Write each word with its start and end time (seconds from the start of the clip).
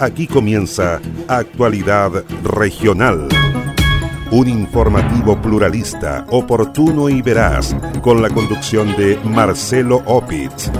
Aquí 0.00 0.26
comienza 0.26 1.00
Actualidad 1.28 2.24
Regional. 2.42 3.28
Un 4.32 4.48
informativo 4.48 5.40
pluralista, 5.40 6.26
oportuno 6.30 7.08
y 7.08 7.22
veraz, 7.22 7.76
con 8.02 8.20
la 8.20 8.28
conducción 8.28 8.96
de 8.96 9.16
Marcelo 9.24 10.02
Opitz. 10.06 10.70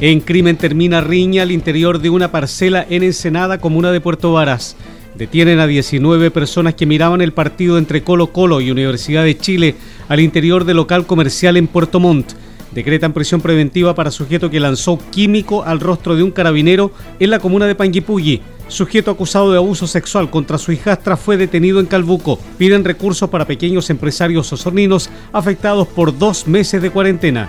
En 0.00 0.20
crimen 0.20 0.56
termina 0.56 1.02
riña 1.02 1.42
al 1.42 1.52
interior 1.52 2.00
de 2.00 2.08
una 2.08 2.32
parcela 2.32 2.86
en 2.88 3.02
Ensenada, 3.02 3.58
comuna 3.60 3.92
de 3.92 4.00
Puerto 4.00 4.32
Varas. 4.32 4.76
Detienen 5.14 5.60
a 5.60 5.66
19 5.66 6.30
personas 6.30 6.74
que 6.74 6.86
miraban 6.86 7.20
el 7.20 7.32
partido 7.32 7.76
entre 7.76 8.02
Colo 8.04 8.28
Colo 8.28 8.62
y 8.62 8.70
Universidad 8.70 9.24
de 9.24 9.36
Chile 9.36 9.74
al 10.08 10.20
interior 10.20 10.64
del 10.64 10.76
local 10.76 11.06
comercial 11.06 11.58
en 11.58 11.66
Puerto 11.66 12.00
Montt. 12.00 12.32
Decretan 12.76 13.14
prisión 13.14 13.40
preventiva 13.40 13.94
para 13.94 14.10
sujeto 14.10 14.50
que 14.50 14.60
lanzó 14.60 14.98
químico 15.10 15.64
al 15.64 15.80
rostro 15.80 16.14
de 16.14 16.22
un 16.22 16.30
carabinero 16.30 16.92
en 17.18 17.30
la 17.30 17.38
comuna 17.38 17.66
de 17.66 17.74
Panguipulli. 17.74 18.42
Sujeto 18.68 19.10
acusado 19.10 19.50
de 19.50 19.56
abuso 19.56 19.86
sexual 19.86 20.28
contra 20.28 20.58
su 20.58 20.72
hijastra 20.72 21.16
fue 21.16 21.38
detenido 21.38 21.80
en 21.80 21.86
Calbuco. 21.86 22.38
Piden 22.58 22.84
recursos 22.84 23.30
para 23.30 23.46
pequeños 23.46 23.88
empresarios 23.88 24.52
osorninos 24.52 25.08
afectados 25.32 25.88
por 25.88 26.18
dos 26.18 26.46
meses 26.46 26.82
de 26.82 26.90
cuarentena. 26.90 27.48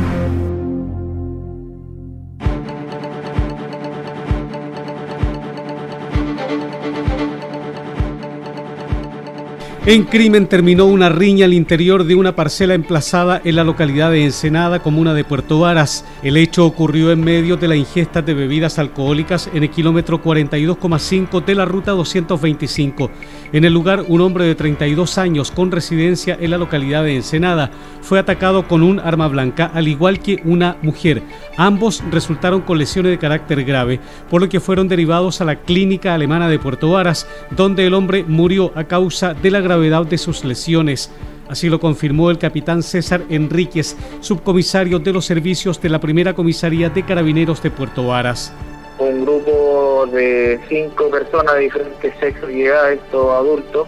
En 9.91 10.05
crimen 10.05 10.47
terminó 10.47 10.85
una 10.85 11.09
riña 11.09 11.43
al 11.43 11.53
interior 11.53 12.05
de 12.05 12.15
una 12.15 12.33
parcela 12.33 12.75
emplazada 12.75 13.41
en 13.43 13.57
la 13.57 13.65
localidad 13.65 14.09
de 14.09 14.23
Ensenada, 14.23 14.81
comuna 14.81 15.13
de 15.13 15.25
Puerto 15.25 15.59
Varas. 15.59 16.05
El 16.23 16.37
hecho 16.37 16.65
ocurrió 16.65 17.11
en 17.11 17.21
medio 17.21 17.57
de 17.57 17.67
la 17.67 17.75
ingesta 17.75 18.21
de 18.21 18.33
bebidas 18.33 18.79
alcohólicas 18.79 19.49
en 19.53 19.63
el 19.63 19.69
kilómetro 19.69 20.23
42,5 20.23 21.43
de 21.43 21.55
la 21.55 21.65
ruta 21.65 21.91
225. 21.91 23.11
En 23.53 23.65
el 23.65 23.73
lugar, 23.73 24.05
un 24.07 24.21
hombre 24.21 24.45
de 24.45 24.55
32 24.55 25.17
años 25.17 25.51
con 25.51 25.71
residencia 25.71 26.37
en 26.39 26.51
la 26.51 26.57
localidad 26.57 27.03
de 27.03 27.17
Ensenada 27.17 27.69
fue 28.01 28.17
atacado 28.17 28.65
con 28.65 28.81
un 28.81 28.97
arma 28.97 29.27
blanca, 29.27 29.69
al 29.73 29.89
igual 29.89 30.19
que 30.19 30.41
una 30.45 30.77
mujer. 30.81 31.21
Ambos 31.57 32.01
resultaron 32.11 32.61
con 32.61 32.77
lesiones 32.77 33.11
de 33.11 33.17
carácter 33.17 33.65
grave, 33.65 33.99
por 34.29 34.41
lo 34.41 34.47
que 34.47 34.61
fueron 34.61 34.87
derivados 34.87 35.41
a 35.41 35.45
la 35.45 35.57
clínica 35.57 36.13
alemana 36.13 36.47
de 36.47 36.59
Puerto 36.59 36.91
Varas, 36.91 37.27
donde 37.49 37.85
el 37.85 37.93
hombre 37.93 38.23
murió 38.25 38.71
a 38.73 38.85
causa 38.85 39.33
de 39.33 39.51
la 39.51 39.59
gravedad 39.59 40.05
de 40.05 40.17
sus 40.17 40.45
lesiones. 40.45 41.11
Así 41.49 41.67
lo 41.67 41.81
confirmó 41.81 42.31
el 42.31 42.37
capitán 42.37 42.81
César 42.81 43.23
Enríquez, 43.29 43.97
subcomisario 44.21 44.99
de 44.99 45.11
los 45.11 45.25
servicios 45.25 45.81
de 45.81 45.89
la 45.89 45.99
primera 45.99 46.33
comisaría 46.33 46.89
de 46.89 47.03
carabineros 47.03 47.61
de 47.61 47.71
Puerto 47.71 48.07
Varas. 48.07 48.53
Un 49.01 49.25
grupo 49.25 50.05
de 50.11 50.59
cinco 50.69 51.09
personas 51.09 51.55
de 51.55 51.61
diferentes 51.61 52.13
sexos 52.19 52.51
y 52.51 52.65
edades, 52.65 52.99
todos 53.09 53.33
adultos, 53.33 53.87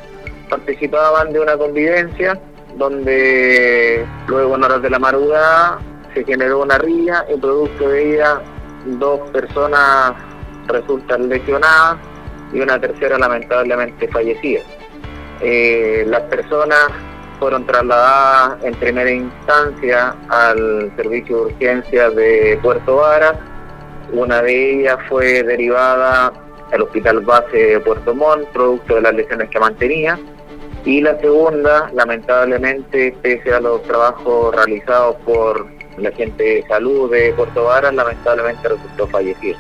participaban 0.50 1.32
de 1.32 1.40
una 1.40 1.56
convivencia 1.56 2.40
donde 2.80 4.04
luego 4.26 4.56
en 4.56 4.64
horas 4.64 4.82
de 4.82 4.90
la 4.90 4.98
madrugada 4.98 5.78
se 6.16 6.24
generó 6.24 6.64
una 6.64 6.80
ría 6.80 7.28
y 7.32 7.38
producto 7.38 7.90
de 7.90 8.16
ella 8.16 8.42
dos 8.86 9.20
personas 9.30 10.14
resultan 10.68 11.30
lesionadas 11.30 11.98
y 12.52 12.62
una 12.62 12.82
tercera 12.82 13.20
lamentablemente 13.20 14.08
fallecida. 14.08 14.62
Eh, 15.42 16.06
las 16.08 16.22
personas 16.24 16.88
fueron 17.40 17.68
trasladadas 17.68 18.64
en 18.64 18.74
primera 18.74 19.12
instancia 19.12 20.16
al 20.30 20.92
servicio 20.96 21.38
de 21.38 21.44
urgencia 21.54 22.10
de 22.10 22.60
Puerto 22.64 22.96
Vara. 22.96 23.53
Una 24.12 24.42
de 24.42 24.82
ellas 24.82 24.98
fue 25.10 25.44
derivada 25.44 26.34
al 26.72 26.82
Hospital 26.82 27.22
Base 27.22 27.58
de 27.58 27.80
Puerto 27.80 28.14
Montt, 28.14 28.48
producto 28.50 28.96
de 28.96 29.02
las 29.02 29.14
lesiones 29.14 29.50
que 29.50 29.60
mantenía. 29.60 30.20
Y 30.86 31.02
la 31.02 31.18
segunda, 31.20 31.90
lamentablemente, 31.94 33.16
pese 33.22 33.54
a 33.54 33.62
los 33.62 33.82
trabajos 33.84 34.54
realizados 34.54 35.16
por 35.26 35.66
la 35.98 36.12
gente 36.12 36.44
de 36.44 36.64
salud 36.68 37.12
de 37.12 37.32
Puerto 37.34 37.64
Vara, 37.66 37.92
lamentablemente 37.92 38.68
resultó 38.68 39.08
fallecida. 39.08 39.58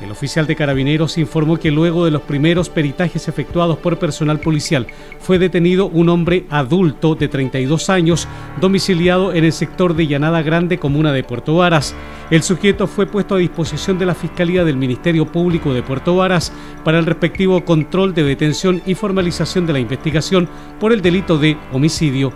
El 0.00 0.12
oficial 0.12 0.46
de 0.46 0.54
carabineros 0.54 1.18
informó 1.18 1.56
que 1.56 1.72
luego 1.72 2.04
de 2.04 2.12
los 2.12 2.22
primeros 2.22 2.68
peritajes 2.68 3.26
efectuados 3.26 3.78
por 3.78 3.98
personal 3.98 4.38
policial 4.38 4.86
fue 5.18 5.40
detenido 5.40 5.86
un 5.86 6.08
hombre 6.08 6.46
adulto 6.50 7.16
de 7.16 7.26
32 7.26 7.90
años 7.90 8.28
domiciliado 8.60 9.32
en 9.32 9.44
el 9.44 9.52
sector 9.52 9.96
de 9.96 10.06
Llanada 10.06 10.42
Grande, 10.42 10.78
comuna 10.78 11.12
de 11.12 11.24
Puerto 11.24 11.56
Varas. 11.56 11.96
El 12.30 12.44
sujeto 12.44 12.86
fue 12.86 13.06
puesto 13.06 13.34
a 13.34 13.38
disposición 13.38 13.98
de 13.98 14.06
la 14.06 14.14
Fiscalía 14.14 14.64
del 14.64 14.76
Ministerio 14.76 15.26
Público 15.26 15.74
de 15.74 15.82
Puerto 15.82 16.14
Varas 16.14 16.52
para 16.84 17.00
el 17.00 17.06
respectivo 17.06 17.64
control 17.64 18.14
de 18.14 18.22
detención 18.22 18.80
y 18.86 18.94
formalización 18.94 19.66
de 19.66 19.72
la 19.72 19.80
investigación 19.80 20.48
por 20.78 20.92
el 20.92 21.02
delito 21.02 21.38
de 21.38 21.56
homicidio 21.72 22.32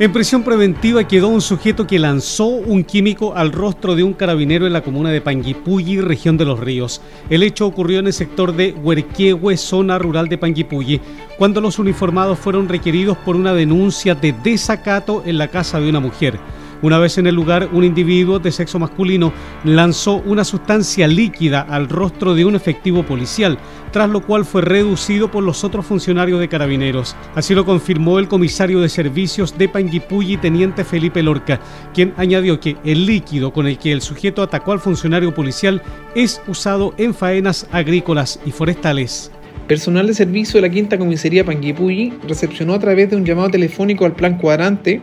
en 0.00 0.14
prisión 0.14 0.42
preventiva 0.42 1.06
quedó 1.06 1.28
un 1.28 1.42
sujeto 1.42 1.86
que 1.86 1.98
lanzó 1.98 2.46
un 2.46 2.84
químico 2.84 3.36
al 3.36 3.52
rostro 3.52 3.94
de 3.94 4.02
un 4.02 4.14
carabinero 4.14 4.66
en 4.66 4.72
la 4.72 4.82
comuna 4.82 5.10
de 5.10 5.20
Panguipulli, 5.20 6.00
región 6.00 6.38
de 6.38 6.46
Los 6.46 6.58
Ríos. 6.58 7.02
El 7.28 7.42
hecho 7.42 7.66
ocurrió 7.66 7.98
en 7.98 8.06
el 8.06 8.14
sector 8.14 8.56
de 8.56 8.72
Huerquehue, 8.72 9.58
zona 9.58 9.98
rural 9.98 10.28
de 10.28 10.38
Panguipulli, 10.38 11.02
cuando 11.36 11.60
los 11.60 11.78
uniformados 11.78 12.38
fueron 12.38 12.66
requeridos 12.66 13.18
por 13.18 13.36
una 13.36 13.52
denuncia 13.52 14.14
de 14.14 14.32
desacato 14.32 15.22
en 15.26 15.36
la 15.36 15.48
casa 15.48 15.78
de 15.78 15.90
una 15.90 16.00
mujer. 16.00 16.40
Una 16.82 16.98
vez 16.98 17.18
en 17.18 17.26
el 17.26 17.34
lugar, 17.34 17.68
un 17.72 17.84
individuo 17.84 18.38
de 18.38 18.50
sexo 18.50 18.78
masculino 18.78 19.32
lanzó 19.64 20.22
una 20.24 20.44
sustancia 20.44 21.06
líquida 21.06 21.60
al 21.60 21.90
rostro 21.90 22.34
de 22.34 22.46
un 22.46 22.54
efectivo 22.54 23.02
policial, 23.02 23.58
tras 23.92 24.08
lo 24.08 24.22
cual 24.22 24.46
fue 24.46 24.62
reducido 24.62 25.30
por 25.30 25.44
los 25.44 25.62
otros 25.62 25.84
funcionarios 25.84 26.40
de 26.40 26.48
carabineros. 26.48 27.16
Así 27.34 27.54
lo 27.54 27.66
confirmó 27.66 28.18
el 28.18 28.28
comisario 28.28 28.80
de 28.80 28.88
servicios 28.88 29.58
de 29.58 29.68
Panguipulli, 29.68 30.38
teniente 30.38 30.84
Felipe 30.84 31.22
Lorca, 31.22 31.60
quien 31.92 32.14
añadió 32.16 32.60
que 32.60 32.78
el 32.82 33.04
líquido 33.04 33.52
con 33.52 33.66
el 33.66 33.76
que 33.76 33.92
el 33.92 34.00
sujeto 34.00 34.42
atacó 34.42 34.72
al 34.72 34.80
funcionario 34.80 35.34
policial 35.34 35.82
es 36.14 36.40
usado 36.46 36.94
en 36.96 37.12
faenas 37.12 37.66
agrícolas 37.72 38.40
y 38.46 38.52
forestales. 38.52 39.30
Personal 39.66 40.06
de 40.06 40.14
servicio 40.14 40.60
de 40.60 40.66
la 40.66 40.72
quinta 40.72 40.98
comisaría 40.98 41.44
Panguipulli 41.44 42.14
recepcionó 42.26 42.74
a 42.74 42.78
través 42.78 43.10
de 43.10 43.16
un 43.16 43.24
llamado 43.24 43.50
telefónico 43.50 44.04
al 44.04 44.14
plan 44.14 44.38
cuadrante 44.38 45.02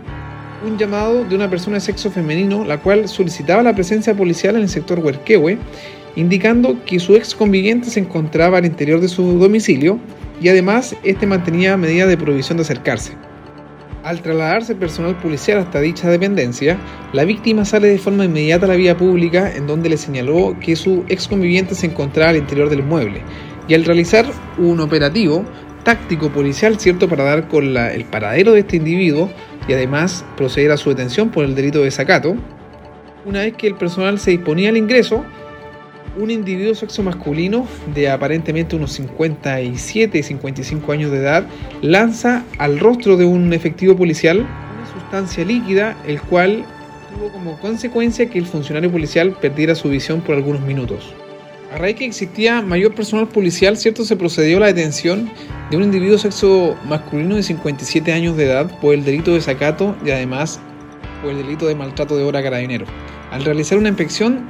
un 0.65 0.77
llamado 0.77 1.23
de 1.23 1.35
una 1.35 1.49
persona 1.49 1.75
de 1.75 1.81
sexo 1.81 2.09
femenino, 2.09 2.65
la 2.65 2.77
cual 2.79 3.07
solicitaba 3.07 3.63
la 3.63 3.73
presencia 3.73 4.15
policial 4.15 4.55
en 4.55 4.63
el 4.63 4.69
sector 4.69 4.99
Huerquehue, 4.99 5.57
indicando 6.15 6.83
que 6.85 6.99
su 6.99 7.15
ex 7.15 7.35
conviviente 7.35 7.89
se 7.89 7.99
encontraba 7.99 8.57
al 8.57 8.65
interior 8.65 8.99
de 8.99 9.07
su 9.07 9.37
domicilio 9.37 9.99
y 10.41 10.49
además 10.49 10.95
este 11.03 11.27
mantenía 11.27 11.77
medidas 11.77 12.09
de 12.09 12.17
prohibición 12.17 12.57
de 12.57 12.63
acercarse. 12.63 13.13
Al 14.03 14.21
trasladarse 14.21 14.73
personal 14.73 15.17
policial 15.17 15.59
hasta 15.59 15.81
dicha 15.81 16.09
dependencia, 16.09 16.77
la 17.13 17.25
víctima 17.25 17.65
sale 17.65 17.89
de 17.89 17.97
forma 17.97 18.25
inmediata 18.25 18.65
a 18.65 18.69
la 18.69 18.75
vía 18.75 18.95
pública 18.95 19.53
en 19.53 19.67
donde 19.67 19.89
le 19.89 19.97
señaló 19.97 20.55
que 20.59 20.75
su 20.75 21.03
ex 21.09 21.27
conviviente 21.27 21.75
se 21.75 21.87
encontraba 21.87 22.29
al 22.29 22.37
interior 22.37 22.69
del 22.69 22.83
mueble 22.83 23.21
y 23.67 23.73
al 23.73 23.83
realizar 23.83 24.25
un 24.57 24.79
operativo 24.79 25.43
táctico 25.87 26.29
policial, 26.29 26.77
cierto, 26.77 27.07
para 27.07 27.23
dar 27.23 27.47
con 27.47 27.77
el 27.77 28.03
paradero 28.03 28.51
de 28.51 28.59
este 28.59 28.75
individuo, 28.75 29.29
y 29.69 29.73
además 29.73 30.25
proceder 30.35 30.69
a 30.71 30.75
su 30.75 30.89
detención 30.89 31.29
por 31.29 31.45
el 31.45 31.55
delito 31.55 31.77
de 31.77 31.85
desacato. 31.85 32.35
Una 33.25 33.39
vez 33.39 33.53
que 33.53 33.67
el 33.67 33.75
personal 33.75 34.19
se 34.19 34.31
disponía 34.31 34.67
al 34.67 34.75
ingreso, 34.75 35.23
un 36.17 36.29
individuo 36.29 36.75
sexo 36.75 37.03
masculino 37.03 37.65
de 37.95 38.09
aparentemente 38.09 38.75
unos 38.75 38.91
57 38.91 40.17
y 40.17 40.23
55 40.23 40.91
años 40.91 41.09
de 41.09 41.19
edad 41.19 41.45
lanza 41.81 42.43
al 42.57 42.79
rostro 42.79 43.15
de 43.15 43.23
un 43.23 43.53
efectivo 43.53 43.95
policial 43.95 44.39
una 44.39 44.91
sustancia 44.91 45.45
líquida, 45.45 45.95
el 46.05 46.19
cual 46.19 46.65
tuvo 47.13 47.31
como 47.31 47.57
consecuencia 47.61 48.29
que 48.29 48.39
el 48.39 48.45
funcionario 48.45 48.91
policial 48.91 49.37
perdiera 49.39 49.73
su 49.73 49.87
visión 49.87 50.19
por 50.19 50.35
algunos 50.35 50.63
minutos. 50.63 51.13
A 51.71 51.77
raíz 51.77 51.97
que 51.97 52.05
existía 52.05 52.61
mayor 52.61 52.95
personal 52.95 53.27
policial, 53.27 53.75
cierto, 53.75 54.05
se 54.05 54.15
procedió 54.15 54.57
a 54.57 54.61
la 54.61 54.67
detención 54.67 55.29
de 55.69 55.75
un 55.75 55.83
individuo 55.83 56.17
sexo 56.17 56.77
masculino 56.87 57.35
de 57.35 57.43
57 57.43 58.13
años 58.13 58.37
de 58.37 58.45
edad 58.45 58.79
por 58.79 58.93
el 58.93 59.03
delito 59.03 59.33
de 59.33 59.41
sacato 59.41 59.93
y 60.05 60.11
además 60.11 60.61
por 61.21 61.31
el 61.31 61.37
delito 61.37 61.67
de 61.67 61.75
maltrato 61.75 62.15
de 62.15 62.23
hora 62.23 62.41
carabinero. 62.41 62.85
Al 63.31 63.43
realizar 63.43 63.77
una 63.77 63.89
inspección 63.89 64.47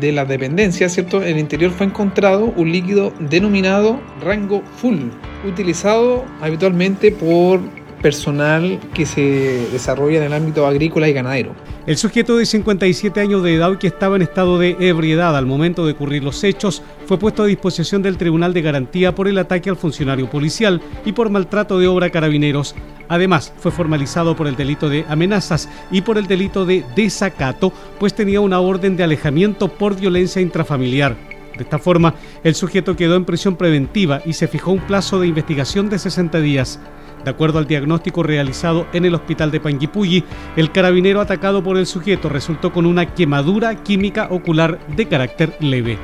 de 0.00 0.12
la 0.12 0.24
dependencia, 0.24 0.88
¿cierto? 0.88 1.22
En 1.22 1.34
el 1.34 1.38
interior 1.38 1.70
fue 1.70 1.86
encontrado 1.86 2.46
un 2.56 2.72
líquido 2.72 3.12
denominado 3.20 4.00
rango 4.22 4.62
full, 4.76 5.10
utilizado 5.46 6.24
habitualmente 6.40 7.12
por 7.12 7.60
personal 8.00 8.80
que 8.94 9.04
se 9.04 9.68
desarrolla 9.70 10.18
en 10.18 10.24
el 10.24 10.32
ámbito 10.32 10.66
agrícola 10.66 11.08
y 11.08 11.12
ganadero. 11.12 11.54
El 11.86 11.98
sujeto 11.98 12.38
de 12.38 12.46
57 12.46 13.20
años 13.20 13.42
de 13.42 13.56
edad 13.56 13.76
que 13.76 13.88
estaba 13.88 14.16
en 14.16 14.22
estado 14.22 14.58
de 14.58 14.74
ebriedad 14.80 15.36
al 15.36 15.44
momento 15.44 15.84
de 15.84 15.92
ocurrir 15.92 16.24
los 16.24 16.42
hechos 16.42 16.80
fue 17.04 17.18
puesto 17.18 17.42
a 17.42 17.46
disposición 17.46 18.00
del 18.00 18.16
Tribunal 18.16 18.54
de 18.54 18.62
Garantía 18.62 19.14
por 19.14 19.28
el 19.28 19.36
ataque 19.36 19.68
al 19.68 19.76
funcionario 19.76 20.30
policial 20.30 20.80
y 21.04 21.12
por 21.12 21.28
maltrato 21.28 21.78
de 21.78 21.86
obra 21.86 22.08
carabineros. 22.08 22.74
Además, 23.10 23.52
fue 23.58 23.70
formalizado 23.70 24.34
por 24.34 24.46
el 24.46 24.56
delito 24.56 24.88
de 24.88 25.04
amenazas 25.10 25.68
y 25.90 26.00
por 26.00 26.16
el 26.16 26.26
delito 26.26 26.64
de 26.64 26.86
desacato, 26.96 27.70
pues 28.00 28.14
tenía 28.14 28.40
una 28.40 28.60
orden 28.60 28.96
de 28.96 29.04
alejamiento 29.04 29.68
por 29.68 29.94
violencia 29.94 30.40
intrafamiliar. 30.40 31.14
De 31.54 31.64
esta 31.64 31.78
forma, 31.78 32.14
el 32.44 32.54
sujeto 32.54 32.96
quedó 32.96 33.14
en 33.14 33.26
prisión 33.26 33.56
preventiva 33.56 34.22
y 34.24 34.32
se 34.32 34.48
fijó 34.48 34.72
un 34.72 34.80
plazo 34.80 35.20
de 35.20 35.26
investigación 35.26 35.90
de 35.90 35.98
60 35.98 36.40
días. 36.40 36.80
De 37.24 37.30
acuerdo 37.30 37.58
al 37.58 37.66
diagnóstico 37.66 38.22
realizado 38.22 38.86
en 38.92 39.04
el 39.06 39.14
hospital 39.14 39.50
de 39.50 39.60
Panguipulli, 39.60 40.24
el 40.56 40.70
carabinero 40.72 41.20
atacado 41.20 41.62
por 41.62 41.78
el 41.78 41.86
sujeto 41.86 42.28
resultó 42.28 42.72
con 42.72 42.84
una 42.84 43.14
quemadura 43.14 43.82
química 43.82 44.28
ocular 44.30 44.78
de 44.88 45.08
carácter 45.08 45.56
leve. 45.60 45.98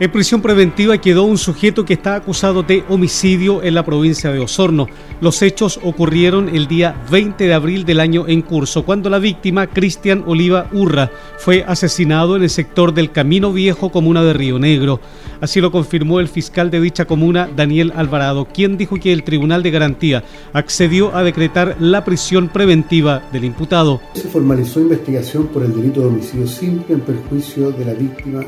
En 0.00 0.10
prisión 0.10 0.42
preventiva 0.42 0.98
quedó 0.98 1.22
un 1.22 1.38
sujeto 1.38 1.84
que 1.84 1.94
está 1.94 2.16
acusado 2.16 2.64
de 2.64 2.82
homicidio 2.88 3.62
en 3.62 3.74
la 3.74 3.84
provincia 3.84 4.32
de 4.32 4.40
Osorno. 4.40 4.88
Los 5.20 5.40
hechos 5.40 5.78
ocurrieron 5.84 6.48
el 6.48 6.66
día 6.66 7.00
20 7.12 7.44
de 7.44 7.54
abril 7.54 7.84
del 7.84 8.00
año 8.00 8.26
en 8.26 8.42
curso, 8.42 8.84
cuando 8.84 9.08
la 9.08 9.20
víctima, 9.20 9.68
Cristian 9.68 10.24
Oliva 10.26 10.66
Urra, 10.72 11.12
fue 11.38 11.62
asesinado 11.62 12.34
en 12.34 12.42
el 12.42 12.50
sector 12.50 12.92
del 12.92 13.12
Camino 13.12 13.52
Viejo, 13.52 13.92
comuna 13.92 14.24
de 14.24 14.32
Río 14.32 14.58
Negro. 14.58 14.98
Así 15.40 15.60
lo 15.60 15.70
confirmó 15.70 16.18
el 16.18 16.26
fiscal 16.26 16.72
de 16.72 16.80
dicha 16.80 17.04
comuna, 17.04 17.48
Daniel 17.54 17.92
Alvarado, 17.94 18.48
quien 18.52 18.76
dijo 18.76 18.96
que 18.96 19.12
el 19.12 19.22
Tribunal 19.22 19.62
de 19.62 19.70
Garantía 19.70 20.24
accedió 20.52 21.14
a 21.14 21.22
decretar 21.22 21.76
la 21.78 22.04
prisión 22.04 22.48
preventiva 22.48 23.22
del 23.32 23.44
imputado. 23.44 24.00
Se 24.14 24.28
formalizó 24.28 24.80
investigación 24.80 25.46
por 25.46 25.62
el 25.62 25.72
delito 25.72 26.00
de 26.00 26.06
homicidio 26.08 26.48
simple 26.48 26.96
en 26.96 27.00
perjuicio 27.00 27.70
de 27.70 27.84
la 27.84 27.94
víctima 27.94 28.40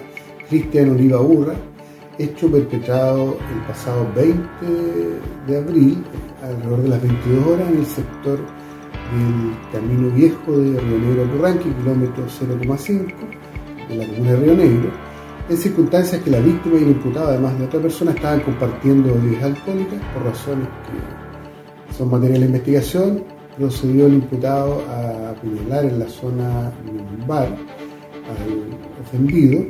Cristian 0.49 0.91
Oliva 0.91 1.21
Urra, 1.21 1.55
hecho 2.19 2.51
perpetrado 2.51 3.37
el 3.53 3.67
pasado 3.67 4.07
20 4.15 4.47
de 5.47 5.57
abril, 5.57 6.05
alrededor 6.43 6.83
de 6.83 6.89
las 6.89 7.03
22 7.03 7.47
horas, 7.47 7.69
en 7.69 7.79
el 7.79 7.87
sector 7.87 8.39
del 9.13 9.73
Camino 9.73 10.11
Viejo 10.11 10.53
de 10.53 10.81
Río 10.81 10.99
Negro 10.99 11.25
Turranque, 11.25 11.75
kilómetro 11.75 12.25
0,5 12.27 13.13
de 13.89 13.97
la 13.97 14.07
comuna 14.07 14.31
de 14.33 14.37
Río 14.37 14.55
Negro, 14.55 14.91
en 15.49 15.57
circunstancias 15.57 16.23
que 16.23 16.31
la 16.31 16.41
víctima 16.41 16.77
y 16.79 16.83
el 16.83 16.89
imputado, 16.91 17.29
además 17.29 17.59
de 17.59 17.67
otra 17.67 17.81
persona, 17.81 18.11
estaban 18.13 18.41
compartiendo 18.41 19.15
bebidas 19.15 19.45
alcohólicas 19.45 20.01
por 20.13 20.25
razones 20.25 20.67
que 21.89 21.95
son 21.95 22.11
materia 22.11 22.39
de 22.39 22.47
investigación. 22.47 23.25
Procedió 23.57 24.07
el 24.07 24.15
imputado 24.15 24.83
a 24.87 25.31
apuñalar 25.31 25.87
en 25.87 25.99
la 25.99 26.09
zona 26.09 26.71
lumbar 26.85 27.47
al 27.47 29.03
ofendido 29.03 29.65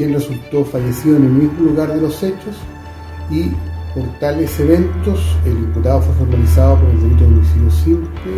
quien 0.00 0.14
resultó 0.14 0.64
fallecido 0.64 1.18
en 1.18 1.24
el 1.24 1.30
mismo 1.30 1.62
lugar 1.62 1.92
de 1.92 2.00
los 2.00 2.22
hechos 2.22 2.56
y 3.30 3.50
por 3.94 4.08
tales 4.18 4.58
eventos 4.58 5.20
el 5.44 5.52
imputado 5.52 6.00
fue 6.00 6.14
formalizado 6.14 6.78
por 6.78 6.88
el 6.88 7.00
delito 7.02 7.20
de 7.20 7.26
homicidio 7.26 7.70
simple, 7.70 8.32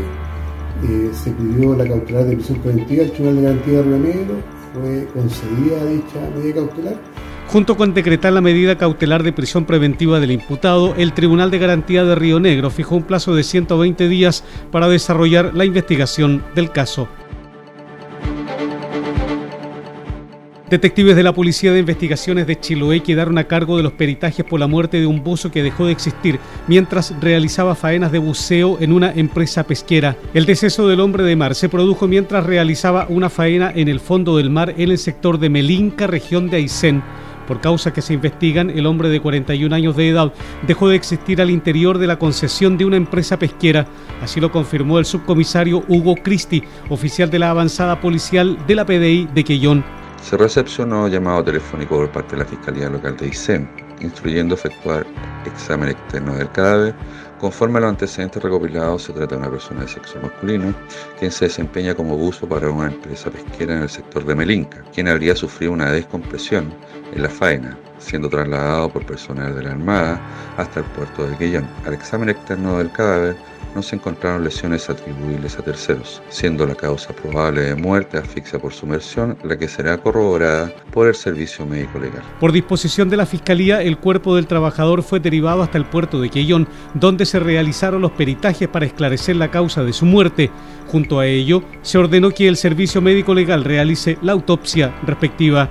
eh, 0.89 1.11
se 1.13 1.31
pidió 1.31 1.77
la 1.77 1.87
cautelar 1.87 2.25
de 2.25 2.35
prisión 2.35 2.59
preventiva 2.59 3.05
al 3.05 3.13
Tribunal 3.13 3.37
de 3.37 3.43
Garantía 3.43 3.77
de 3.77 3.83
Río 3.85 3.99
Negro, 3.99 4.35
fue 4.75 5.09
concedida 5.15 5.85
dicha 5.85 6.37
medida 6.37 6.55
cautelar. 6.55 6.97
Junto 7.47 7.77
con 7.77 7.95
decretar 7.95 8.33
la 8.33 8.41
medida 8.41 8.77
cautelar 8.77 9.23
de 9.23 9.33
prisión 9.33 9.65
preventiva 9.65 10.19
del 10.19 10.33
imputado, 10.33 10.97
el 10.97 11.13
Tribunal 11.13 11.53
de 11.53 11.59
Garantía 11.61 12.05
de 12.05 12.17
Río 12.17 12.41
Negro 12.41 12.71
fijó 12.71 12.97
un 12.97 13.05
plazo 13.05 13.37
de 13.37 13.45
120 13.45 14.09
días 14.09 14.43
para 14.73 14.89
desarrollar 14.89 15.55
la 15.55 15.65
investigación 15.65 16.43
del 16.57 16.73
caso. 16.73 17.07
Detectives 20.73 21.17
de 21.17 21.23
la 21.23 21.35
Policía 21.35 21.71
de 21.71 21.81
Investigaciones 21.81 22.47
de 22.47 22.59
Chiloé 22.59 23.03
quedaron 23.03 23.37
a 23.37 23.45
cargo 23.45 23.77
de 23.77 23.83
los 23.83 23.93
peritajes 23.93 24.43
por 24.43 24.59
la 24.59 24.67
muerte 24.67 25.01
de 25.01 25.05
un 25.05 25.23
buzo 25.23 25.51
que 25.51 25.63
dejó 25.63 25.85
de 25.85 25.93
existir 25.93 26.39
mientras 26.67 27.15
realizaba 27.21 27.75
faenas 27.75 28.11
de 28.11 28.19
buceo 28.19 28.79
en 28.81 28.91
una 28.91 29.13
empresa 29.13 29.65
pesquera. 29.65 30.17
El 30.33 30.47
deceso 30.47 30.89
del 30.89 31.01
hombre 31.01 31.25
de 31.25 31.37
mar 31.37 31.55
se 31.55 31.69
produjo 31.69 32.09
mientras 32.09 32.47
realizaba 32.47 33.05
una 33.11 33.29
faena 33.29 33.71
en 33.75 33.89
el 33.89 34.01
fondo 34.01 34.39
del 34.39 34.49
mar 34.49 34.73
en 34.79 34.91
el 34.91 34.97
sector 34.97 35.39
de 35.39 35.51
Melinca, 35.51 36.07
región 36.07 36.49
de 36.49 36.57
Aysén. 36.57 37.03
Por 37.47 37.61
causa 37.61 37.93
que 37.93 38.01
se 38.01 38.15
investigan, 38.15 38.71
el 38.71 38.87
hombre 38.87 39.11
de 39.11 39.21
41 39.21 39.77
años 39.77 39.95
de 39.95 40.09
edad 40.09 40.33
dejó 40.67 40.89
de 40.89 40.97
existir 40.97 41.43
al 41.43 41.51
interior 41.51 41.99
de 41.99 42.07
la 42.07 42.19
concesión 42.19 42.79
de 42.79 42.87
una 42.87 42.97
empresa 42.97 43.39
pesquera. 43.39 43.87
Así 44.23 44.41
lo 44.41 44.51
confirmó 44.51 44.99
el 44.99 45.05
subcomisario 45.05 45.85
Hugo 45.87 46.15
Cristi, 46.15 46.63
oficial 46.89 47.29
de 47.29 47.41
la 47.41 47.51
avanzada 47.51 48.01
policial 48.01 48.57
de 48.67 48.75
la 48.75 48.87
PDI 48.87 49.29
de 49.35 49.45
Quellón. 49.45 50.02
Se 50.23 50.37
recepcionó 50.37 51.09
llamado 51.09 51.43
telefónico 51.43 51.97
por 51.97 52.13
parte 52.13 52.37
de 52.37 52.43
la 52.43 52.49
Fiscalía 52.49 52.89
Local 52.89 53.17
de 53.17 53.27
ICEM, 53.27 53.67
instruyendo 54.01 54.55
efectuar 54.55 55.05
examen 55.45 55.91
externo 55.91 56.35
del 56.37 56.51
cadáver. 56.53 56.95
Conforme 57.41 57.79
a 57.79 57.81
los 57.83 57.91
antecedentes 57.91 58.41
recopilados, 58.41 59.03
se 59.03 59.13
trata 59.13 59.35
de 59.35 59.41
una 59.41 59.51
persona 59.51 59.81
de 59.81 59.89
sexo 59.89 60.21
masculino, 60.23 60.73
quien 61.19 61.33
se 61.33 61.47
desempeña 61.47 61.97
como 61.97 62.17
buzo 62.17 62.49
para 62.49 62.71
una 62.71 62.87
empresa 62.87 63.31
pesquera 63.31 63.75
en 63.75 63.83
el 63.83 63.89
sector 63.89 64.25
de 64.25 64.37
Melinca, 64.37 64.85
quien 64.95 65.09
habría 65.09 65.35
sufrido 65.35 65.73
una 65.73 65.91
descompresión 65.91 66.73
en 67.13 67.23
la 67.23 67.29
faena, 67.29 67.77
siendo 67.99 68.29
trasladado 68.29 68.91
por 68.91 69.05
personal 69.05 69.57
de 69.57 69.63
la 69.65 69.73
Armada 69.73 70.21
hasta 70.57 70.81
el 70.81 70.87
puerto 70.87 71.27
de 71.27 71.37
Quellón. 71.37 71.69
Al 71.85 71.95
examen 71.95 72.29
externo 72.29 72.79
del 72.79 72.93
cadáver, 72.93 73.37
no 73.75 73.83
se 73.83 73.97
encontraron 73.97 74.45
lesiones 74.45 74.89
atribuibles 74.89 75.59
a 75.59 75.63
terceros, 75.63 76.23
siendo 76.29 76.67
la 76.67 76.75
causa 76.75 77.13
probable 77.13 77.63
de 77.63 77.75
muerte 77.75 78.19
asfixia 78.19 78.59
por 78.59 78.73
sumersión 78.73 79.37
la 79.43 79.59
que 79.59 79.69
será 79.69 79.99
corroborada 79.99 80.73
por 80.91 81.09
el 81.09 81.15
servicio 81.15 81.67
médico 81.67 81.99
legal. 81.99 82.23
Por 82.41 82.53
disposición 82.53 83.09
de 83.09 83.17
la 83.17 83.27
Fiscalía, 83.27 83.83
el 83.83 83.99
cuerpo 83.99 84.37
del 84.37 84.47
trabajador 84.47 85.03
fue 85.03 85.21
derivado 85.21 85.63
hasta 85.63 85.79
el 85.79 85.87
puerto 85.87 86.21
de 86.21 86.31
Quellón, 86.31 86.69
donde 86.95 87.27
se 87.27 87.41
realizaron 87.41 88.03
los 88.03 88.13
peritajes 88.13 88.69
para 88.69 88.87
esclarecer 88.87 89.37
la 89.37 89.51
causa 89.51 89.83
de 89.83 89.93
su 89.93 90.07
muerte. 90.07 90.51
Junto 90.89 91.21
a 91.21 91.27
ello, 91.27 91.63
se 91.83 91.99
ordenó 91.99 92.31
que 92.31 92.49
el 92.49 92.57
servicio 92.57 93.01
médico 93.01 93.35
legal 93.35 93.65
realice 93.65 94.19
la 94.23 94.33
autopsia 94.33 94.95
respectiva. 95.07 95.71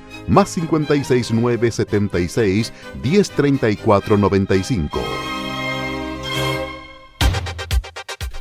más 0.31 0.55
569 0.55 1.71
76 1.71 2.71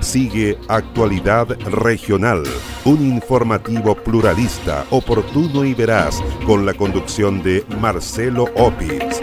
Sigue 0.00 0.58
Actualidad 0.68 1.48
Regional, 1.70 2.42
un 2.86 3.06
informativo 3.06 3.94
pluralista, 3.94 4.86
oportuno 4.90 5.62
y 5.64 5.74
veraz, 5.74 6.22
con 6.46 6.64
la 6.64 6.72
conducción 6.72 7.42
de 7.42 7.66
Marcelo 7.78 8.44
Opitz. 8.56 9.20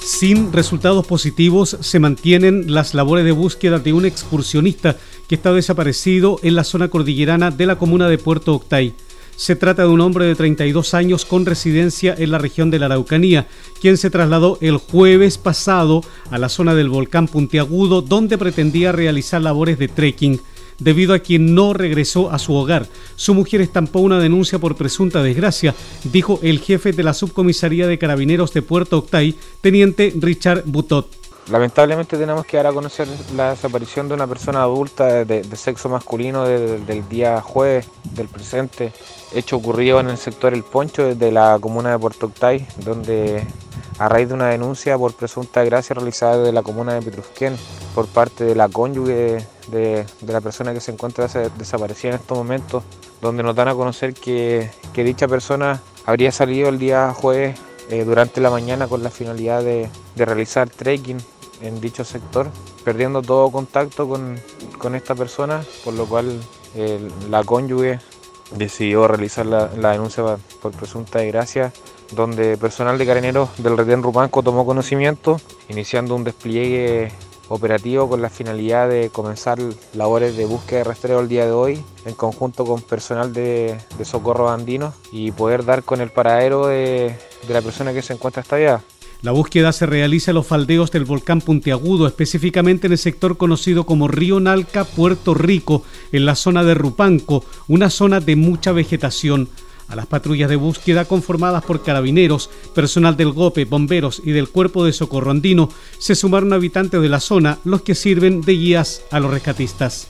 Sin 0.00 0.52
resultados 0.52 1.06
positivos 1.06 1.76
se 1.80 2.00
mantienen 2.00 2.74
las 2.74 2.92
labores 2.92 3.24
de 3.24 3.32
búsqueda 3.32 3.78
de 3.78 3.92
un 3.92 4.04
excursionista 4.04 4.96
que 5.28 5.36
está 5.36 5.52
desaparecido 5.52 6.40
en 6.42 6.56
la 6.56 6.64
zona 6.64 6.88
cordillerana 6.88 7.52
de 7.52 7.66
la 7.66 7.76
comuna 7.78 8.08
de 8.08 8.18
Puerto 8.18 8.54
Octay. 8.54 8.94
Se 9.36 9.56
trata 9.56 9.82
de 9.82 9.88
un 9.88 10.00
hombre 10.00 10.26
de 10.26 10.34
32 10.34 10.94
años 10.94 11.24
con 11.24 11.46
residencia 11.46 12.14
en 12.16 12.30
la 12.30 12.38
región 12.38 12.70
de 12.70 12.78
la 12.78 12.86
Araucanía, 12.86 13.48
quien 13.80 13.96
se 13.96 14.10
trasladó 14.10 14.58
el 14.60 14.76
jueves 14.76 15.38
pasado 15.38 16.02
a 16.30 16.38
la 16.38 16.48
zona 16.48 16.74
del 16.74 16.88
volcán 16.88 17.26
Puntiagudo, 17.26 18.02
donde 18.02 18.38
pretendía 18.38 18.92
realizar 18.92 19.42
labores 19.42 19.78
de 19.78 19.88
trekking. 19.88 20.40
Debido 20.78 21.14
a 21.14 21.20
que 21.20 21.38
no 21.38 21.74
regresó 21.74 22.30
a 22.30 22.38
su 22.38 22.54
hogar, 22.54 22.88
su 23.14 23.34
mujer 23.34 23.60
estampó 23.60 24.00
una 24.00 24.18
denuncia 24.18 24.58
por 24.58 24.76
presunta 24.76 25.22
desgracia, 25.22 25.74
dijo 26.04 26.40
el 26.42 26.58
jefe 26.58 26.92
de 26.92 27.02
la 27.02 27.14
subcomisaría 27.14 27.86
de 27.86 27.98
carabineros 27.98 28.52
de 28.52 28.62
Puerto 28.62 28.98
Octay, 28.98 29.36
teniente 29.60 30.12
Richard 30.16 30.64
Butot. 30.66 31.21
Lamentablemente 31.50 32.16
tenemos 32.16 32.46
que 32.46 32.56
dar 32.56 32.68
a 32.68 32.72
conocer 32.72 33.08
la 33.34 33.50
desaparición 33.50 34.08
de 34.08 34.14
una 34.14 34.28
persona 34.28 34.62
adulta 34.62 35.24
de, 35.24 35.44
sexo 35.56 35.88
masculino 35.88 36.44
del 36.44 37.08
día 37.08 37.40
jueves 37.40 37.88
del 38.14 38.28
presente, 38.28 38.92
hecho 39.34 39.56
ocurrido 39.56 39.98
en 39.98 40.08
el 40.08 40.18
sector 40.18 40.54
El 40.54 40.62
Poncho 40.62 41.14
de 41.14 41.32
la 41.32 41.58
comuna 41.60 41.90
de 41.90 41.98
Puerto 41.98 42.26
Octay, 42.26 42.66
donde 42.76 43.44
a 43.98 44.08
raíz 44.08 44.28
de 44.28 44.34
una 44.34 44.48
denuncia 44.48 44.96
por 44.96 45.14
presunta 45.14 45.64
gracia 45.64 45.94
realizada 45.94 46.38
desde 46.38 46.52
la 46.52 46.62
comuna 46.62 46.94
de 46.94 47.02
Petrusquén 47.02 47.56
por 47.94 48.06
parte 48.06 48.44
de 48.44 48.54
la 48.54 48.68
cónyuge 48.68 49.44
de, 49.68 50.06
la 50.26 50.40
persona 50.40 50.72
que 50.72 50.80
se 50.80 50.92
encuentra 50.92 51.26
desaparecida 51.58 52.10
en 52.10 52.20
estos 52.20 52.38
momentos, 52.38 52.84
donde 53.20 53.42
nos 53.42 53.56
dan 53.56 53.68
a 53.68 53.74
conocer 53.74 54.14
que, 54.14 54.70
dicha 54.94 55.26
persona 55.26 55.82
habría 56.06 56.30
salido 56.30 56.68
el 56.68 56.78
día 56.78 57.12
jueves 57.12 57.58
eh, 57.90 58.04
durante 58.04 58.40
la 58.40 58.50
mañana 58.50 58.86
con 58.86 59.02
la 59.02 59.10
finalidad 59.10 59.62
de 59.64 59.90
realizar 60.16 60.70
trekking 60.70 61.18
en 61.62 61.80
dicho 61.80 62.04
sector, 62.04 62.48
perdiendo 62.84 63.22
todo 63.22 63.50
contacto 63.50 64.08
con, 64.08 64.38
esta 64.94 65.14
persona, 65.14 65.64
por 65.84 65.94
lo 65.94 66.06
cual 66.06 66.40
la 67.30 67.44
cónyuge 67.44 68.00
decidió 68.56 69.08
realizar 69.08 69.46
la, 69.46 69.68
denuncia 69.68 70.38
por 70.60 70.72
presunta 70.72 71.20
desgracia, 71.20 71.72
donde 72.12 72.56
personal 72.56 72.98
de 72.98 73.06
carabineros 73.06 73.50
del 73.62 73.76
retén 73.76 74.02
Rupanco 74.02 74.42
tomó 74.42 74.66
conocimiento, 74.66 75.40
iniciando 75.68 76.14
un 76.14 76.24
despliegue 76.24 77.12
operativo 77.48 78.08
con 78.08 78.22
la 78.22 78.30
finalidad 78.30 78.88
de 78.88 79.10
comenzar 79.10 79.58
labores 79.94 80.36
de 80.36 80.46
búsqueda 80.46 80.78
de 80.78 80.84
rastreo 80.84 81.20
el 81.20 81.28
día 81.28 81.44
de 81.44 81.52
hoy 81.52 81.84
en 82.06 82.14
conjunto 82.14 82.64
con 82.64 82.80
personal 82.80 83.32
de, 83.32 83.78
socorro 84.04 84.48
andino 84.48 84.94
y 85.10 85.32
poder 85.32 85.64
dar 85.64 85.82
con 85.82 86.00
el 86.00 86.10
paradero 86.10 86.66
de, 86.66 87.14
de 87.46 87.54
la 87.54 87.60
persona 87.60 87.92
que 87.92 88.02
se 88.02 88.14
encuentra 88.14 88.44
allá. 88.50 88.80
La 89.22 89.30
búsqueda 89.30 89.70
se 89.70 89.86
realiza 89.86 90.32
en 90.32 90.34
los 90.34 90.48
faldeos 90.48 90.90
del 90.90 91.04
volcán 91.04 91.40
Puntiagudo, 91.40 92.08
específicamente 92.08 92.88
en 92.88 92.92
el 92.92 92.98
sector 92.98 93.36
conocido 93.36 93.86
como 93.86 94.08
Río 94.08 94.40
Nalca, 94.40 94.82
Puerto 94.82 95.32
Rico, 95.32 95.84
en 96.10 96.26
la 96.26 96.34
zona 96.34 96.64
de 96.64 96.74
Rupanco, 96.74 97.44
una 97.68 97.88
zona 97.88 98.18
de 98.18 98.34
mucha 98.34 98.72
vegetación. 98.72 99.48
A 99.86 99.94
las 99.94 100.06
patrullas 100.06 100.50
de 100.50 100.56
búsqueda 100.56 101.04
conformadas 101.04 101.62
por 101.62 101.84
carabineros, 101.84 102.50
personal 102.74 103.16
del 103.16 103.30
GOPE, 103.30 103.64
bomberos 103.64 104.20
y 104.24 104.32
del 104.32 104.48
Cuerpo 104.48 104.84
de 104.84 104.92
Socorro 104.92 105.30
Andino 105.30 105.68
se 105.98 106.16
sumaron 106.16 106.52
habitantes 106.52 107.00
de 107.00 107.08
la 107.08 107.20
zona, 107.20 107.58
los 107.62 107.82
que 107.82 107.94
sirven 107.94 108.40
de 108.40 108.54
guías 108.54 109.02
a 109.12 109.20
los 109.20 109.30
rescatistas. 109.30 110.08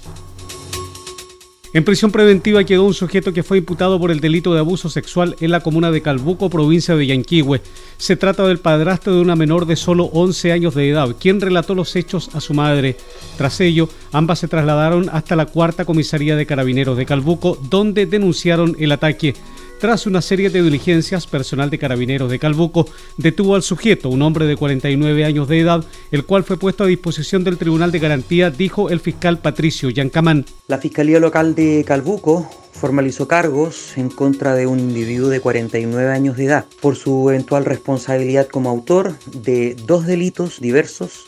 En 1.75 1.85
prisión 1.85 2.11
preventiva 2.11 2.65
quedó 2.65 2.85
un 2.85 2.93
sujeto 2.93 3.33
que 3.33 3.43
fue 3.43 3.57
imputado 3.57 3.99
por 3.99 4.11
el 4.11 4.21
delito 4.21 4.53
de 4.53 4.59
abuso 4.59 4.91
sexual 4.91 5.37
en 5.41 5.51
la 5.51 5.61
comuna 5.61 5.91
de 5.91 6.03
Calbuco, 6.03 6.51
provincia 6.51 6.95
de 6.97 7.07
Yanquihue. 7.07 7.63
Se 7.97 8.15
trata 8.15 8.47
del 8.47 8.59
padrastro 8.59 9.15
de 9.15 9.23
una 9.23 9.37
menor 9.37 9.65
de 9.65 9.77
solo 9.77 10.05
11 10.13 10.53
años 10.53 10.75
de 10.75 10.91
edad, 10.91 11.17
quien 11.19 11.41
relató 11.41 11.75
los 11.75 11.97
hechos 11.97 12.29
a 12.35 12.43
su 12.43 12.53
madre. 12.53 12.99
Tras 13.39 13.59
ello, 13.63 13.89
ambas 14.13 14.41
se 14.41 14.49
trasladaron 14.49 15.09
hasta 15.11 15.35
la 15.35 15.47
cuarta 15.47 15.87
comisaría 15.87 16.37
de 16.37 16.45
carabineros 16.45 16.99
de 16.99 17.07
Calbuco, 17.07 17.59
donde 17.71 18.05
denunciaron 18.05 18.77
el 18.79 18.93
ataque. 18.93 19.35
Tras 19.83 20.07
una 20.07 20.23
serie 20.23 20.49
de 20.49 20.63
diligencias, 20.63 21.27
personal 21.27 21.69
de 21.69 21.77
carabineros 21.77 22.31
de 22.31 22.39
Calbuco 22.39 22.87
detuvo 23.17 23.57
al 23.57 23.65
sujeto, 23.65 24.11
un 24.11 24.23
hombre 24.23 24.47
de 24.47 24.57
49 24.57 25.25
años 25.25 25.49
de 25.49 25.59
edad, 25.59 25.85
el 26.13 26.25
cual 26.25 26.45
fue 26.45 26.57
puesto 26.57 26.85
a 26.85 26.87
disposición 26.87 27.43
del 27.43 27.59
Tribunal 27.59 27.91
de 27.91 27.99
Garantía, 27.99 28.53
dijo 28.53 28.91
el 28.91 29.01
fiscal 29.01 29.41
Patricio 29.41 29.91
Yancamán. 29.91 30.47
La 30.69 30.79
Fiscalía 30.79 31.19
Local 31.19 31.57
de 31.57 31.83
Calbuco 31.85 32.49
formalizó 32.71 33.27
cargos 33.27 33.99
en 33.99 34.09
contra 34.09 34.55
de 34.55 34.69
un 34.69 34.79
individuo 34.79 35.29
de 35.31 35.41
49 35.41 36.13
años 36.13 36.37
de 36.37 36.45
edad 36.45 36.65
por 36.81 36.95
su 36.95 37.29
eventual 37.31 37.65
responsabilidad 37.65 38.47
como 38.47 38.71
autor 38.71 39.19
de 39.33 39.75
dos 39.85 40.07
delitos 40.07 40.61
diversos 40.61 41.25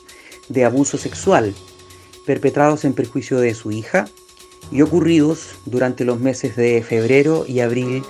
de 0.48 0.64
abuso 0.64 0.96
sexual 0.96 1.54
perpetrados 2.24 2.84
en 2.84 2.92
perjuicio 2.92 3.38
de 3.38 3.52
su 3.52 3.72
hija 3.72 4.06
y 4.70 4.82
ocurridos 4.82 5.56
durante 5.66 6.04
los 6.04 6.20
meses 6.20 6.54
de 6.54 6.84
febrero 6.84 7.46
y 7.48 7.58
abril 7.58 8.04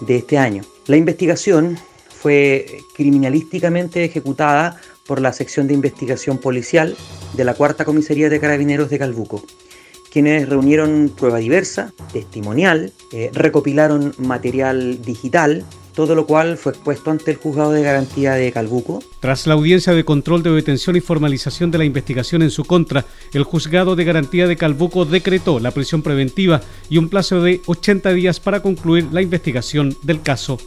de 0.00 0.16
este 0.16 0.38
año. 0.38 0.62
La 0.86 0.96
investigación 0.96 1.78
fue 2.08 2.82
criminalísticamente 2.94 4.04
ejecutada 4.04 4.80
por 5.06 5.20
la 5.20 5.32
sección 5.32 5.66
de 5.66 5.74
investigación 5.74 6.38
policial 6.38 6.96
de 7.34 7.44
la 7.44 7.54
Cuarta 7.54 7.84
Comisaría 7.84 8.28
de 8.28 8.40
Carabineros 8.40 8.90
de 8.90 8.98
Calbuco, 8.98 9.42
quienes 10.12 10.48
reunieron 10.48 11.12
prueba 11.16 11.38
diversa, 11.38 11.92
testimonial, 12.12 12.92
eh, 13.12 13.30
recopilaron 13.32 14.14
material 14.18 15.02
digital, 15.02 15.64
todo 15.94 16.14
lo 16.14 16.26
cual 16.26 16.56
fue 16.56 16.72
expuesto 16.72 17.10
ante 17.10 17.30
el 17.30 17.36
juzgado 17.36 17.72
de 17.72 17.82
garantía 17.82 18.34
de 18.34 18.52
Calbuco. 18.52 19.02
Tras 19.20 19.46
la 19.46 19.54
audiencia 19.54 19.92
de 19.92 20.04
control 20.04 20.42
de 20.42 20.50
detención 20.50 20.96
y 20.96 21.00
formalización 21.00 21.70
de 21.70 21.78
la 21.78 21.84
investigación 21.84 22.42
en 22.42 22.50
su 22.50 22.64
contra, 22.64 23.04
el 23.32 23.44
juzgado 23.44 23.96
de 23.96 24.04
garantía 24.04 24.46
de 24.46 24.56
Calbuco 24.56 25.04
decretó 25.04 25.60
la 25.60 25.70
prisión 25.70 26.02
preventiva 26.02 26.60
y 26.88 26.98
un 26.98 27.08
plazo 27.08 27.42
de 27.42 27.60
80 27.66 28.12
días 28.12 28.40
para 28.40 28.60
concluir 28.60 29.08
la 29.12 29.22
investigación 29.22 29.96
del 30.02 30.22
caso. 30.22 30.58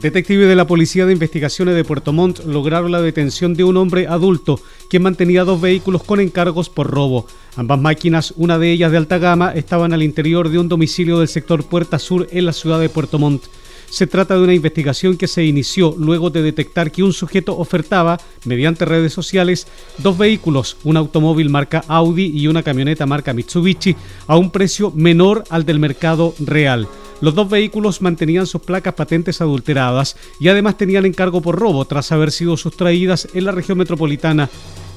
Detectives 0.00 0.46
de 0.46 0.54
la 0.54 0.68
Policía 0.68 1.06
de 1.06 1.12
Investigaciones 1.12 1.74
de 1.74 1.82
Puerto 1.82 2.12
Montt 2.12 2.44
lograron 2.44 2.92
la 2.92 3.02
detención 3.02 3.54
de 3.54 3.64
un 3.64 3.76
hombre 3.76 4.06
adulto 4.06 4.60
que 4.88 5.00
mantenía 5.00 5.42
dos 5.42 5.60
vehículos 5.60 6.04
con 6.04 6.20
encargos 6.20 6.70
por 6.70 6.88
robo. 6.88 7.26
Ambas 7.56 7.80
máquinas, 7.80 8.32
una 8.36 8.58
de 8.58 8.70
ellas 8.70 8.92
de 8.92 8.98
alta 8.98 9.18
gama, 9.18 9.50
estaban 9.50 9.92
al 9.92 10.04
interior 10.04 10.50
de 10.50 10.60
un 10.60 10.68
domicilio 10.68 11.18
del 11.18 11.26
sector 11.26 11.64
Puerta 11.64 11.98
Sur 11.98 12.28
en 12.30 12.46
la 12.46 12.52
ciudad 12.52 12.78
de 12.78 12.88
Puerto 12.88 13.18
Montt. 13.18 13.46
Se 13.90 14.06
trata 14.06 14.34
de 14.34 14.42
una 14.42 14.54
investigación 14.54 15.16
que 15.16 15.26
se 15.26 15.44
inició 15.44 15.94
luego 15.98 16.30
de 16.30 16.42
detectar 16.42 16.92
que 16.92 17.02
un 17.02 17.12
sujeto 17.12 17.56
ofertaba, 17.56 18.18
mediante 18.44 18.84
redes 18.84 19.12
sociales, 19.12 19.66
dos 19.98 20.18
vehículos, 20.18 20.76
un 20.84 20.96
automóvil 20.96 21.48
marca 21.48 21.84
Audi 21.88 22.26
y 22.26 22.48
una 22.48 22.62
camioneta 22.62 23.06
marca 23.06 23.32
Mitsubishi, 23.32 23.96
a 24.26 24.36
un 24.36 24.50
precio 24.50 24.92
menor 24.94 25.44
al 25.48 25.64
del 25.64 25.78
mercado 25.78 26.34
real. 26.38 26.86
Los 27.20 27.34
dos 27.34 27.48
vehículos 27.48 28.00
mantenían 28.00 28.46
sus 28.46 28.62
placas 28.62 28.94
patentes 28.94 29.40
adulteradas 29.40 30.16
y 30.38 30.48
además 30.48 30.76
tenían 30.76 31.06
encargo 31.06 31.40
por 31.40 31.58
robo 31.58 31.84
tras 31.84 32.12
haber 32.12 32.30
sido 32.30 32.56
sustraídas 32.56 33.28
en 33.34 33.44
la 33.44 33.52
región 33.52 33.78
metropolitana. 33.78 34.48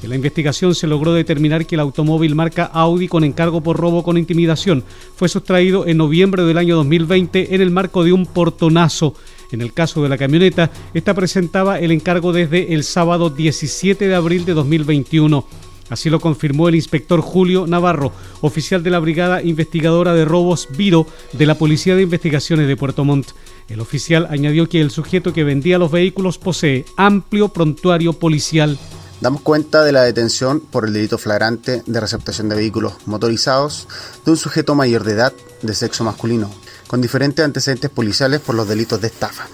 En 0.03 0.09
la 0.09 0.15
investigación 0.15 0.73
se 0.73 0.87
logró 0.87 1.13
determinar 1.13 1.67
que 1.67 1.75
el 1.75 1.81
automóvil 1.81 2.33
marca 2.33 2.65
Audi 2.65 3.07
con 3.07 3.23
encargo 3.23 3.61
por 3.61 3.77
robo 3.77 4.03
con 4.03 4.17
intimidación 4.17 4.83
fue 5.15 5.29
sustraído 5.29 5.85
en 5.85 5.97
noviembre 5.97 6.43
del 6.43 6.57
año 6.57 6.75
2020 6.77 7.53
en 7.53 7.61
el 7.61 7.69
marco 7.69 8.03
de 8.03 8.11
un 8.11 8.25
portonazo. 8.25 9.13
En 9.51 9.61
el 9.61 9.73
caso 9.73 10.01
de 10.01 10.09
la 10.09 10.17
camioneta, 10.17 10.71
esta 10.95 11.13
presentaba 11.13 11.79
el 11.79 11.91
encargo 11.91 12.33
desde 12.33 12.73
el 12.73 12.83
sábado 12.83 13.29
17 13.29 14.07
de 14.07 14.15
abril 14.15 14.43
de 14.45 14.53
2021. 14.53 15.45
Así 15.91 16.09
lo 16.09 16.19
confirmó 16.19 16.69
el 16.69 16.75
inspector 16.75 17.19
Julio 17.19 17.67
Navarro, 17.67 18.13
oficial 18.39 18.81
de 18.81 18.89
la 18.89 18.99
Brigada 18.99 19.43
Investigadora 19.43 20.15
de 20.15 20.25
Robos 20.25 20.69
Viro 20.75 21.05
de 21.33 21.45
la 21.45 21.55
Policía 21.55 21.95
de 21.95 22.03
Investigaciones 22.03 22.67
de 22.67 22.77
Puerto 22.77 23.03
Montt. 23.03 23.31
El 23.67 23.81
oficial 23.81 24.25
añadió 24.31 24.67
que 24.67 24.81
el 24.81 24.89
sujeto 24.89 25.33
que 25.33 25.43
vendía 25.43 25.77
los 25.77 25.91
vehículos 25.91 26.37
posee 26.37 26.85
amplio 26.95 27.49
prontuario 27.49 28.13
policial. 28.13 28.79
Damos 29.21 29.41
cuenta 29.41 29.83
de 29.83 29.91
la 29.91 30.01
detención 30.01 30.59
por 30.59 30.85
el 30.85 30.93
delito 30.93 31.17
flagrante 31.17 31.83
de 31.85 31.99
receptación 31.99 32.49
de 32.49 32.55
vehículos 32.55 32.93
motorizados 33.05 33.87
de 34.25 34.31
un 34.31 34.37
sujeto 34.37 34.75
mayor 34.75 35.03
de 35.03 35.13
edad 35.13 35.33
de 35.61 35.75
sexo 35.75 36.03
masculino, 36.03 36.51
con 36.87 37.01
diferentes 37.01 37.45
antecedentes 37.45 37.91
policiales 37.91 38.41
por 38.41 38.55
los 38.55 38.67
delitos 38.67 38.99
de 38.99 39.07
estafa. 39.07 39.47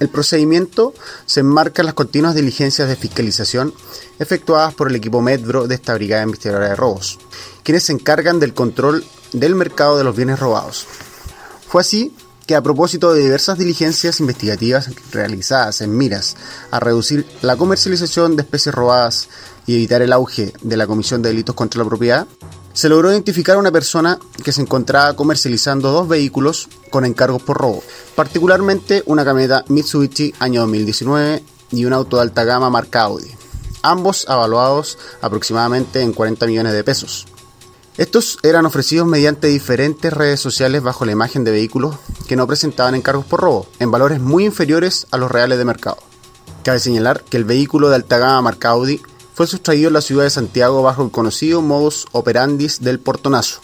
El 0.00 0.08
procedimiento 0.08 0.94
se 1.26 1.40
enmarca 1.40 1.82
en 1.82 1.86
las 1.86 1.94
continuas 1.94 2.34
diligencias 2.34 2.88
de 2.88 2.96
fiscalización 2.96 3.74
efectuadas 4.18 4.72
por 4.74 4.88
el 4.88 4.96
equipo 4.96 5.20
Medbro 5.20 5.66
de 5.66 5.74
esta 5.74 5.94
Brigada 5.94 6.22
Investigadora 6.22 6.68
de 6.68 6.76
Robos, 6.76 7.18
quienes 7.64 7.84
se 7.84 7.92
encargan 7.92 8.38
del 8.40 8.54
control 8.54 9.04
del 9.32 9.54
mercado 9.54 9.98
de 9.98 10.04
los 10.04 10.16
bienes 10.16 10.38
robados. 10.38 10.86
Fue 11.68 11.82
así 11.82 12.14
que 12.48 12.56
a 12.56 12.62
propósito 12.62 13.12
de 13.12 13.20
diversas 13.20 13.58
diligencias 13.58 14.20
investigativas 14.20 14.90
realizadas 15.12 15.82
en 15.82 15.94
miras 15.94 16.34
a 16.70 16.80
reducir 16.80 17.26
la 17.42 17.56
comercialización 17.56 18.36
de 18.36 18.42
especies 18.42 18.74
robadas 18.74 19.28
y 19.66 19.74
evitar 19.74 20.00
el 20.00 20.14
auge 20.14 20.54
de 20.62 20.76
la 20.78 20.86
comisión 20.86 21.20
de 21.20 21.28
delitos 21.28 21.54
contra 21.54 21.82
la 21.82 21.88
propiedad, 21.88 22.26
se 22.72 22.88
logró 22.88 23.10
identificar 23.10 23.56
a 23.56 23.58
una 23.58 23.70
persona 23.70 24.18
que 24.42 24.52
se 24.52 24.62
encontraba 24.62 25.14
comercializando 25.14 25.92
dos 25.92 26.08
vehículos 26.08 26.70
con 26.88 27.04
encargos 27.04 27.42
por 27.42 27.58
robo, 27.58 27.84
particularmente 28.16 29.02
una 29.04 29.26
camioneta 29.26 29.66
Mitsubishi 29.68 30.32
año 30.38 30.62
2019 30.62 31.42
y 31.72 31.84
un 31.84 31.92
auto 31.92 32.16
de 32.16 32.22
alta 32.22 32.44
gama 32.44 32.70
marca 32.70 33.02
Audi, 33.02 33.30
ambos 33.82 34.24
avaluados 34.26 34.96
aproximadamente 35.20 36.00
en 36.00 36.14
40 36.14 36.46
millones 36.46 36.72
de 36.72 36.82
pesos. 36.82 37.26
Estos 37.98 38.38
eran 38.44 38.64
ofrecidos 38.64 39.08
mediante 39.08 39.48
diferentes 39.48 40.12
redes 40.12 40.38
sociales 40.38 40.84
bajo 40.84 41.04
la 41.04 41.10
imagen 41.10 41.42
de 41.42 41.50
vehículos 41.50 41.96
que 42.28 42.36
no 42.36 42.46
presentaban 42.46 42.94
encargos 42.94 43.26
por 43.26 43.40
robo, 43.40 43.66
en 43.80 43.90
valores 43.90 44.20
muy 44.20 44.44
inferiores 44.44 45.08
a 45.10 45.16
los 45.16 45.28
reales 45.28 45.58
de 45.58 45.64
mercado. 45.64 45.96
Cabe 46.62 46.78
señalar 46.78 47.24
que 47.24 47.36
el 47.36 47.44
vehículo 47.44 47.88
de 47.88 47.96
alta 47.96 48.18
gama 48.18 48.40
marca 48.40 48.68
Audi 48.68 49.02
fue 49.34 49.48
sustraído 49.48 49.88
en 49.88 49.94
la 49.94 50.00
ciudad 50.00 50.22
de 50.22 50.30
Santiago 50.30 50.80
bajo 50.80 51.02
el 51.02 51.10
conocido 51.10 51.60
modus 51.60 52.06
operandis 52.12 52.80
del 52.80 53.00
portonazo. 53.00 53.62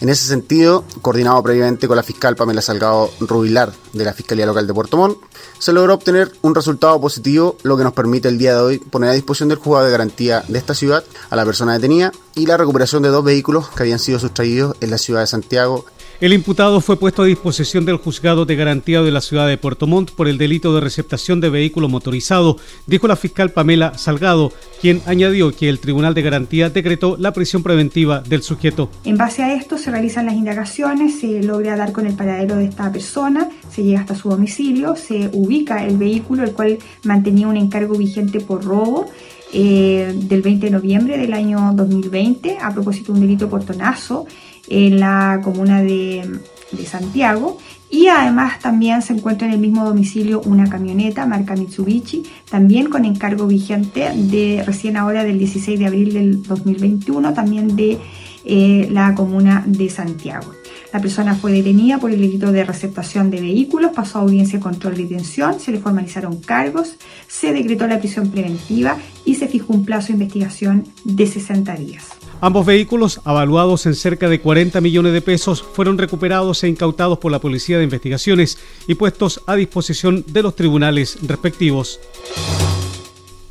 En 0.00 0.10
ese 0.10 0.26
sentido, 0.26 0.84
coordinado 1.00 1.42
previamente 1.42 1.88
con 1.88 1.96
la 1.96 2.02
fiscal 2.02 2.36
Pamela 2.36 2.60
Salgado 2.60 3.10
Rubilar 3.20 3.72
de 3.94 4.04
la 4.04 4.12
Fiscalía 4.12 4.44
Local 4.44 4.66
de 4.66 4.74
Puerto 4.74 4.98
Montt, 4.98 5.18
se 5.58 5.72
logró 5.72 5.94
obtener 5.94 6.32
un 6.42 6.54
resultado 6.54 7.00
positivo, 7.00 7.56
lo 7.62 7.78
que 7.78 7.84
nos 7.84 7.94
permite 7.94 8.28
el 8.28 8.36
día 8.36 8.54
de 8.54 8.60
hoy 8.60 8.78
poner 8.78 9.08
a 9.08 9.14
disposición 9.14 9.48
del 9.48 9.58
juzgado 9.58 9.86
de 9.86 9.92
garantía 9.92 10.44
de 10.48 10.58
esta 10.58 10.74
ciudad 10.74 11.02
a 11.30 11.36
la 11.36 11.46
persona 11.46 11.72
detenida 11.72 12.12
y 12.34 12.44
la 12.44 12.58
recuperación 12.58 13.02
de 13.02 13.08
dos 13.08 13.24
vehículos 13.24 13.68
que 13.70 13.84
habían 13.84 13.98
sido 13.98 14.18
sustraídos 14.18 14.76
en 14.82 14.90
la 14.90 14.98
ciudad 14.98 15.20
de 15.20 15.28
Santiago 15.28 15.86
el 16.20 16.32
imputado 16.32 16.80
fue 16.80 16.98
puesto 16.98 17.22
a 17.22 17.26
disposición 17.26 17.84
del 17.84 17.96
juzgado 17.96 18.46
de 18.46 18.56
garantía 18.56 19.02
de 19.02 19.10
la 19.10 19.20
ciudad 19.20 19.46
de 19.46 19.58
Puerto 19.58 19.86
Montt 19.86 20.12
por 20.12 20.28
el 20.28 20.38
delito 20.38 20.74
de 20.74 20.80
receptación 20.80 21.40
de 21.40 21.50
vehículo 21.50 21.88
motorizado, 21.88 22.56
dijo 22.86 23.06
la 23.06 23.16
fiscal 23.16 23.50
Pamela 23.50 23.98
Salgado, 23.98 24.52
quien 24.80 25.02
añadió 25.06 25.54
que 25.54 25.68
el 25.68 25.78
Tribunal 25.78 26.14
de 26.14 26.22
Garantía 26.22 26.70
decretó 26.70 27.16
la 27.18 27.32
prisión 27.32 27.62
preventiva 27.62 28.20
del 28.20 28.42
sujeto. 28.42 28.90
En 29.04 29.16
base 29.16 29.42
a 29.42 29.54
esto 29.54 29.76
se 29.76 29.90
realizan 29.90 30.26
las 30.26 30.36
indagaciones, 30.36 31.20
se 31.20 31.42
logra 31.42 31.76
dar 31.76 31.92
con 31.92 32.06
el 32.06 32.14
paradero 32.14 32.56
de 32.56 32.64
esta 32.64 32.90
persona, 32.90 33.50
se 33.70 33.82
llega 33.82 34.00
hasta 34.00 34.14
su 34.14 34.30
domicilio, 34.30 34.96
se 34.96 35.28
ubica 35.32 35.84
el 35.84 35.98
vehículo, 35.98 36.44
el 36.44 36.52
cual 36.52 36.78
mantenía 37.04 37.48
un 37.48 37.56
encargo 37.56 37.94
vigente 37.94 38.40
por 38.40 38.64
robo. 38.64 39.06
Eh, 39.52 40.12
del 40.12 40.42
20 40.42 40.66
de 40.66 40.72
noviembre 40.72 41.16
del 41.16 41.32
año 41.32 41.72
2020 41.72 42.58
a 42.60 42.74
propósito 42.74 43.12
de 43.12 43.20
un 43.20 43.26
delito 43.26 43.48
portonazo 43.48 44.26
en 44.68 45.00
la 45.00 45.40
comuna 45.42 45.82
de, 45.82 46.40
Santiago 46.84 47.58
y 47.88 48.08
además 48.08 48.58
también 48.58 49.00
se 49.00 49.14
encuentra 49.14 49.46
en 49.46 49.54
el 49.54 49.60
mismo 49.60 49.84
domicilio 49.84 50.42
una 50.44 50.68
camioneta 50.68 51.24
marca 51.24 51.54
Mitsubishi, 51.54 52.24
también 52.50 52.90
con 52.90 53.04
encargo 53.04 53.46
vigente 53.46 54.10
de 54.14 54.62
recién 54.66 54.96
ahora 54.96 55.24
del 55.24 55.38
16 55.38 55.78
de 55.78 55.86
abril 55.86 56.12
del 56.12 56.42
2021, 56.42 57.32
también 57.32 57.76
de 57.76 57.98
eh, 58.44 58.88
la 58.90 59.14
comuna 59.14 59.64
de 59.66 59.88
Santiago. 59.88 60.52
La 60.92 61.00
persona 61.00 61.34
fue 61.34 61.52
detenida 61.52 61.98
por 61.98 62.10
el 62.10 62.20
delito 62.20 62.52
de 62.52 62.64
receptación 62.64 63.30
de 63.30 63.40
vehículos, 63.40 63.92
pasó 63.94 64.18
a 64.18 64.22
audiencia 64.22 64.58
de 64.58 64.62
control 64.62 64.96
de 64.96 65.02
detención, 65.02 65.60
se 65.60 65.72
le 65.72 65.78
formalizaron 65.78 66.40
cargos, 66.40 66.96
se 67.26 67.52
decretó 67.52 67.86
la 67.86 67.98
prisión 67.98 68.30
preventiva 68.30 68.96
y 69.24 69.34
se 69.34 69.48
fijó 69.48 69.72
un 69.72 69.84
plazo 69.84 70.08
de 70.08 70.14
investigación 70.14 70.84
de 71.04 71.26
60 71.26 71.74
días. 71.76 72.04
Ambos 72.40 72.66
vehículos, 72.66 73.20
avaluados 73.24 73.86
en 73.86 73.94
cerca 73.94 74.28
de 74.28 74.40
40 74.40 74.82
millones 74.82 75.14
de 75.14 75.22
pesos, 75.22 75.62
fueron 75.62 75.96
recuperados 75.96 76.62
e 76.62 76.68
incautados 76.68 77.18
por 77.18 77.32
la 77.32 77.38
Policía 77.38 77.78
de 77.78 77.84
Investigaciones 77.84 78.58
y 78.86 78.94
puestos 78.94 79.40
a 79.46 79.56
disposición 79.56 80.22
de 80.26 80.42
los 80.42 80.54
tribunales 80.54 81.18
respectivos. 81.22 81.98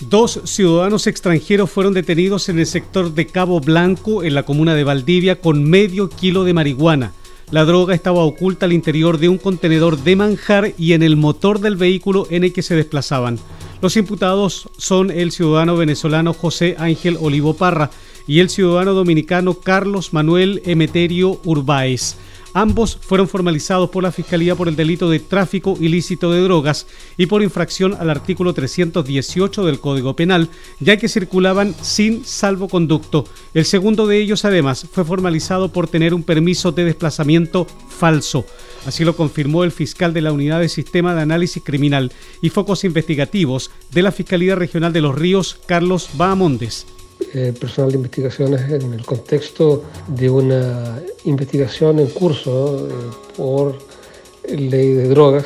Dos 0.07 0.39
ciudadanos 0.43 1.07
extranjeros 1.07 1.71
fueron 1.71 1.95
detenidos 1.95 2.47
en 2.47 2.59
el 2.59 2.67
sector 2.67 3.15
de 3.15 3.25
Cabo 3.25 3.59
Blanco, 3.59 4.23
en 4.23 4.35
la 4.35 4.43
comuna 4.43 4.75
de 4.75 4.83
Valdivia, 4.83 5.41
con 5.41 5.63
medio 5.63 6.09
kilo 6.09 6.43
de 6.43 6.53
marihuana. 6.53 7.13
La 7.49 7.65
droga 7.65 7.95
estaba 7.95 8.23
oculta 8.23 8.67
al 8.67 8.73
interior 8.73 9.17
de 9.17 9.29
un 9.29 9.39
contenedor 9.39 9.97
de 10.03 10.15
manjar 10.15 10.73
y 10.77 10.93
en 10.93 11.01
el 11.01 11.15
motor 11.15 11.59
del 11.59 11.75
vehículo 11.75 12.27
en 12.29 12.43
el 12.43 12.53
que 12.53 12.61
se 12.61 12.75
desplazaban. 12.75 13.39
Los 13.81 13.97
imputados 13.97 14.69
son 14.77 15.09
el 15.09 15.31
ciudadano 15.31 15.75
venezolano 15.75 16.33
José 16.33 16.75
Ángel 16.77 17.17
Olivo 17.19 17.55
Parra 17.55 17.89
y 18.27 18.39
el 18.39 18.49
ciudadano 18.49 18.93
dominicano 18.93 19.55
Carlos 19.55 20.13
Manuel 20.13 20.61
Emeterio 20.65 21.39
Urbáez. 21.43 22.17
Ambos 22.57 22.97
fueron 23.01 23.27
formalizados 23.27 23.89
por 23.89 24.01
la 24.01 24.13
Fiscalía 24.13 24.55
por 24.55 24.69
el 24.69 24.77
delito 24.77 25.09
de 25.09 25.19
tráfico 25.19 25.77
ilícito 25.77 26.31
de 26.31 26.39
drogas 26.39 26.87
y 27.17 27.25
por 27.25 27.43
infracción 27.43 27.97
al 27.99 28.09
artículo 28.09 28.53
318 28.53 29.65
del 29.65 29.81
Código 29.81 30.15
Penal, 30.15 30.47
ya 30.79 30.95
que 30.95 31.09
circulaban 31.09 31.75
sin 31.81 32.23
salvoconducto. 32.23 33.25
El 33.53 33.65
segundo 33.65 34.07
de 34.07 34.19
ellos, 34.21 34.45
además, 34.45 34.87
fue 34.89 35.03
formalizado 35.03 35.73
por 35.73 35.89
tener 35.89 36.13
un 36.13 36.23
permiso 36.23 36.71
de 36.71 36.85
desplazamiento 36.85 37.67
falso. 37.89 38.45
Así 38.85 39.03
lo 39.03 39.17
confirmó 39.17 39.65
el 39.65 39.73
fiscal 39.73 40.13
de 40.13 40.21
la 40.21 40.31
Unidad 40.31 40.61
de 40.61 40.69
Sistema 40.69 41.13
de 41.13 41.23
Análisis 41.23 41.61
Criminal 41.61 42.13
y 42.41 42.51
Focos 42.51 42.85
Investigativos 42.85 43.69
de 43.91 44.01
la 44.01 44.13
Fiscalía 44.13 44.55
Regional 44.55 44.93
de 44.93 45.01
los 45.01 45.13
Ríos, 45.13 45.59
Carlos 45.65 46.11
Bahamondes. 46.13 46.87
Eh, 47.37 47.51
personal 47.51 47.91
de 47.91 47.97
investigaciones 47.97 48.61
en 48.71 48.93
el 48.93 49.05
contexto 49.05 49.83
de 50.07 50.29
una 50.29 51.01
investigación 51.25 51.99
en 51.99 52.07
curso 52.07 52.87
eh, 52.87 52.91
por 53.35 53.77
ley 54.47 54.93
de 54.93 55.09
drogas, 55.09 55.43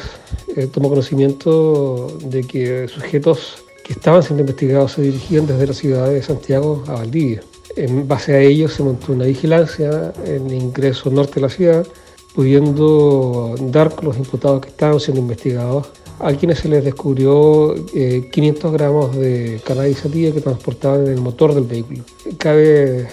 eh, 0.55 0.67
tomó 0.67 0.89
conocimiento 0.89 2.15
de 2.21 2.43
que 2.43 2.87
sujetos 2.87 3.63
que 3.83 3.93
estaban 3.93 4.21
siendo 4.21 4.41
investigados 4.41 4.91
se 4.91 5.01
dirigían 5.01 5.47
desde 5.47 5.65
la 5.65 5.73
ciudad 5.73 6.09
de 6.11 6.21
Santiago 6.21 6.83
a 6.85 6.93
Valdivia. 6.93 7.41
En 7.75 8.07
base 8.07 8.35
a 8.35 8.39
ello 8.39 8.69
se 8.69 8.83
montó 8.83 9.13
una 9.13 9.25
vigilancia 9.25 10.13
en 10.25 10.45
el 10.45 10.53
ingreso 10.53 11.09
norte 11.09 11.35
de 11.35 11.41
la 11.41 11.49
ciudad, 11.49 11.87
pudiendo 12.35 13.55
dar 13.61 13.95
con 13.95 14.05
los 14.05 14.17
imputados 14.17 14.61
que 14.61 14.69
estaban 14.69 14.99
siendo 14.99 15.21
investigados 15.21 15.87
a 16.19 16.33
quienes 16.33 16.59
se 16.59 16.69
les 16.69 16.83
descubrió 16.83 17.75
500 17.93 17.93
eh, 17.93 18.73
gramos 18.73 19.15
de 19.15 19.61
cannabis 19.65 20.01
que 20.01 20.41
transportaban 20.41 21.05
en 21.05 21.13
el 21.13 21.21
motor 21.21 21.53
del 21.53 21.63
vehículo. 21.63 22.03
Cabe 22.37 23.07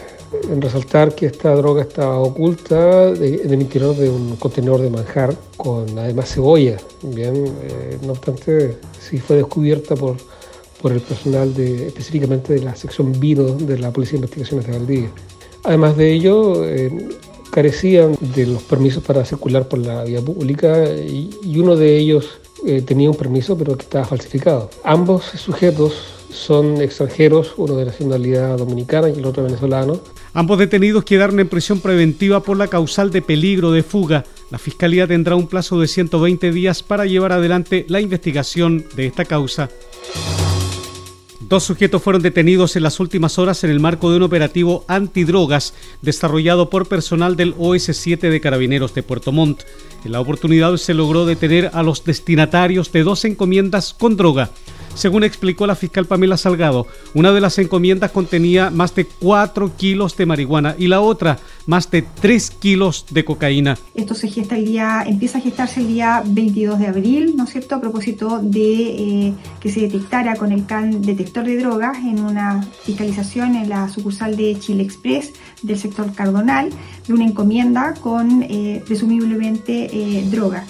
resaltar 0.58 1.14
que 1.14 1.26
esta 1.26 1.54
droga 1.54 1.82
estaba 1.82 2.18
oculta 2.18 3.08
en 3.10 3.52
el 3.52 3.62
interior 3.62 3.94
de 3.96 4.10
un 4.10 4.36
contenedor 4.36 4.80
de 4.80 4.90
manjar 4.90 5.34
con 5.56 5.98
además 5.98 6.34
cebolla. 6.34 6.76
Bien, 7.02 7.46
eh, 7.46 7.98
no 8.04 8.12
obstante, 8.12 8.76
sí 8.98 9.18
fue 9.18 9.36
descubierta 9.36 9.94
por, 9.94 10.16
por 10.82 10.92
el 10.92 11.00
personal 11.00 11.54
de, 11.54 11.86
específicamente 11.86 12.54
de 12.54 12.62
la 12.62 12.74
sección 12.74 13.18
vino 13.18 13.44
de 13.44 13.78
la 13.78 13.92
Policía 13.92 14.12
de 14.12 14.26
Investigaciones 14.26 14.66
de 14.66 14.72
Valdivia. 14.72 15.10
Además 15.62 15.96
de 15.96 16.12
ello, 16.12 16.64
eh, 16.64 17.08
carecían 17.50 18.16
de 18.20 18.46
los 18.46 18.62
permisos 18.62 19.02
para 19.02 19.24
circular 19.24 19.68
por 19.68 19.78
la 19.78 20.04
vía 20.04 20.20
pública 20.20 20.88
y, 20.90 21.30
y 21.42 21.58
uno 21.58 21.76
de 21.76 21.96
ellos 21.96 22.40
eh, 22.64 22.82
tenía 22.82 23.10
un 23.10 23.16
permiso 23.16 23.56
pero 23.56 23.76
que 23.76 23.82
estaba 23.82 24.04
falsificado. 24.04 24.70
Ambos 24.84 25.24
sujetos 25.24 25.94
son 26.30 26.80
extranjeros, 26.80 27.54
uno 27.56 27.76
de 27.76 27.86
nacionalidad 27.86 28.58
dominicana 28.58 29.08
y 29.08 29.18
el 29.18 29.24
otro 29.24 29.42
venezolano. 29.42 30.00
Ambos 30.32 30.58
detenidos 30.58 31.04
quedaron 31.04 31.40
en 31.40 31.48
prisión 31.48 31.80
preventiva 31.80 32.42
por 32.42 32.56
la 32.56 32.68
causal 32.68 33.10
de 33.10 33.22
peligro 33.22 33.72
de 33.72 33.82
fuga. 33.82 34.24
La 34.50 34.58
Fiscalía 34.58 35.06
tendrá 35.06 35.34
un 35.34 35.46
plazo 35.46 35.80
de 35.80 35.88
120 35.88 36.52
días 36.52 36.82
para 36.82 37.06
llevar 37.06 37.32
adelante 37.32 37.86
la 37.88 38.00
investigación 38.00 38.84
de 38.94 39.06
esta 39.06 39.24
causa. 39.24 39.70
Dos 41.48 41.62
sujetos 41.62 42.02
fueron 42.02 42.22
detenidos 42.22 42.74
en 42.74 42.82
las 42.82 42.98
últimas 42.98 43.38
horas 43.38 43.62
en 43.62 43.70
el 43.70 43.78
marco 43.78 44.10
de 44.10 44.16
un 44.16 44.24
operativo 44.24 44.84
antidrogas 44.88 45.74
desarrollado 46.02 46.70
por 46.70 46.88
personal 46.88 47.36
del 47.36 47.54
OS7 47.54 48.18
de 48.18 48.40
Carabineros 48.40 48.94
de 48.94 49.04
Puerto 49.04 49.30
Montt. 49.30 49.62
En 50.04 50.10
la 50.10 50.20
oportunidad 50.20 50.76
se 50.76 50.92
logró 50.92 51.24
detener 51.24 51.70
a 51.72 51.84
los 51.84 52.04
destinatarios 52.04 52.90
de 52.90 53.04
dos 53.04 53.24
encomiendas 53.24 53.94
con 53.94 54.16
droga. 54.16 54.50
Según 54.96 55.24
explicó 55.24 55.66
la 55.66 55.74
fiscal 55.74 56.06
Pamela 56.06 56.38
Salgado, 56.38 56.86
una 57.12 57.30
de 57.30 57.42
las 57.42 57.58
encomiendas 57.58 58.10
contenía 58.12 58.70
más 58.70 58.94
de 58.94 59.04
4 59.04 59.76
kilos 59.76 60.16
de 60.16 60.24
marihuana 60.24 60.74
y 60.78 60.86
la 60.86 61.02
otra 61.02 61.38
más 61.66 61.90
de 61.90 62.00
3 62.00 62.50
kilos 62.50 63.04
de 63.10 63.22
cocaína. 63.22 63.76
Esto 63.94 64.14
se 64.14 64.28
gesta 64.28 64.56
el 64.56 64.64
día, 64.64 65.04
empieza 65.06 65.36
a 65.36 65.42
gestarse 65.42 65.80
el 65.80 65.88
día 65.88 66.22
22 66.24 66.78
de 66.78 66.86
abril, 66.86 67.34
¿no 67.36 67.44
es 67.44 67.50
cierto?, 67.50 67.74
a 67.74 67.80
propósito 67.80 68.40
de 68.42 69.26
eh, 69.28 69.34
que 69.60 69.70
se 69.70 69.80
detectara 69.80 70.34
con 70.36 70.50
el 70.50 70.64
CAN 70.64 71.02
detector 71.02 71.44
de 71.44 71.58
drogas 71.58 71.98
en 71.98 72.24
una 72.24 72.62
fiscalización 72.62 73.54
en 73.54 73.68
la 73.68 73.90
sucursal 73.90 74.34
de 74.34 74.58
Chile 74.58 74.82
Express 74.82 75.34
del 75.62 75.78
sector 75.78 76.14
Cardonal 76.14 76.70
de 77.06 77.12
una 77.12 77.24
encomienda 77.24 77.92
con 78.00 78.42
eh, 78.44 78.82
presumiblemente 78.86 79.90
eh, 79.92 80.24
droga 80.30 80.64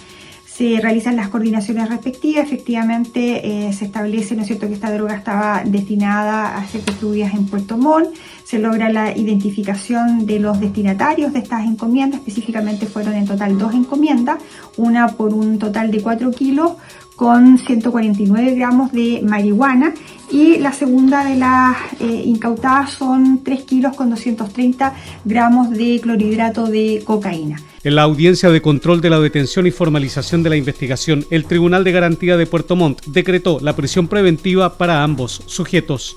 se 0.56 0.80
realizan 0.80 1.16
las 1.16 1.28
coordinaciones 1.28 1.90
respectivas, 1.90 2.46
efectivamente 2.46 3.68
eh, 3.68 3.72
se 3.74 3.84
establece, 3.84 4.34
¿no 4.34 4.40
es 4.40 4.46
cierto?, 4.46 4.66
que 4.68 4.72
esta 4.72 4.90
droga 4.90 5.14
estaba 5.14 5.62
destinada 5.66 6.56
a 6.56 6.66
ser 6.66 6.82
distribuida 6.82 7.30
en 7.30 7.46
Puerto 7.46 7.76
Montt, 7.76 8.16
se 8.46 8.60
logra 8.60 8.92
la 8.92 9.16
identificación 9.16 10.24
de 10.24 10.38
los 10.38 10.60
destinatarios 10.60 11.32
de 11.32 11.40
estas 11.40 11.64
encomiendas, 11.64 12.20
específicamente 12.20 12.86
fueron 12.86 13.14
en 13.14 13.26
total 13.26 13.58
dos 13.58 13.74
encomiendas, 13.74 14.38
una 14.76 15.08
por 15.08 15.34
un 15.34 15.58
total 15.58 15.90
de 15.90 16.00
4 16.00 16.30
kilos 16.30 16.72
con 17.16 17.58
149 17.58 18.54
gramos 18.54 18.92
de 18.92 19.20
marihuana 19.24 19.94
y 20.30 20.58
la 20.58 20.72
segunda 20.72 21.24
de 21.24 21.36
las 21.36 21.76
eh, 21.98 22.22
incautadas 22.26 22.92
son 22.92 23.42
3 23.42 23.64
kilos 23.64 23.96
con 23.96 24.10
230 24.10 24.94
gramos 25.24 25.70
de 25.70 25.98
clorhidrato 26.00 26.66
de 26.66 27.02
cocaína. 27.04 27.60
En 27.82 27.96
la 27.96 28.02
audiencia 28.02 28.50
de 28.50 28.62
control 28.62 29.00
de 29.00 29.10
la 29.10 29.18
detención 29.18 29.66
y 29.66 29.72
formalización 29.72 30.44
de 30.44 30.50
la 30.50 30.56
investigación, 30.56 31.24
el 31.30 31.46
Tribunal 31.46 31.82
de 31.82 31.92
Garantía 31.92 32.36
de 32.36 32.46
Puerto 32.46 32.76
Montt 32.76 33.06
decretó 33.06 33.58
la 33.60 33.74
prisión 33.74 34.06
preventiva 34.06 34.76
para 34.78 35.02
ambos 35.02 35.42
sujetos. 35.46 36.16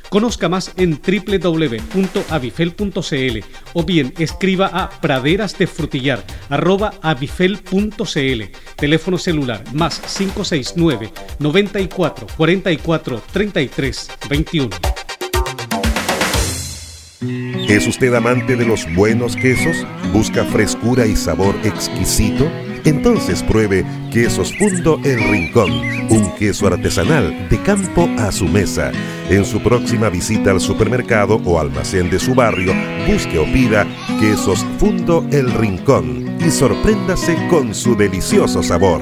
Conozca 0.11 0.47
más 0.49 0.73
en 0.75 0.99
www.avifel.cl 1.01 3.39
o 3.71 3.85
bien 3.85 4.13
escriba 4.17 4.67
a 4.67 4.89
praderas. 4.89 5.55
Teléfono 8.75 9.17
celular 9.17 9.63
más 9.73 10.01
569 10.01 11.13
94 11.39 12.27
44 12.35 13.23
33 13.31 14.11
21. 14.29 14.69
¿Es 17.69 17.87
usted 17.87 18.13
amante 18.13 18.57
de 18.57 18.65
los 18.65 18.93
buenos 18.93 19.37
quesos? 19.37 19.77
¿Busca 20.11 20.43
frescura 20.43 21.05
y 21.05 21.15
sabor 21.15 21.55
exquisito? 21.63 22.51
Entonces 22.85 23.43
pruebe 23.43 23.85
Quesos 24.11 24.55
Fundo 24.57 24.99
El 25.03 25.19
Rincón, 25.29 25.71
un 26.09 26.31
queso 26.37 26.67
artesanal 26.67 27.47
de 27.49 27.61
campo 27.61 28.09
a 28.17 28.31
su 28.31 28.45
mesa. 28.45 28.91
En 29.29 29.45
su 29.45 29.61
próxima 29.61 30.09
visita 30.09 30.51
al 30.51 30.59
supermercado 30.59 31.41
o 31.45 31.59
almacén 31.59 32.09
de 32.09 32.19
su 32.19 32.33
barrio, 32.33 32.73
busque 33.07 33.39
o 33.39 33.45
pida 33.45 33.85
Quesos 34.19 34.65
Fundo 34.77 35.25
El 35.31 35.51
Rincón 35.53 36.37
y 36.39 36.49
sorpréndase 36.49 37.37
con 37.49 37.73
su 37.75 37.95
delicioso 37.95 38.63
sabor. 38.63 39.01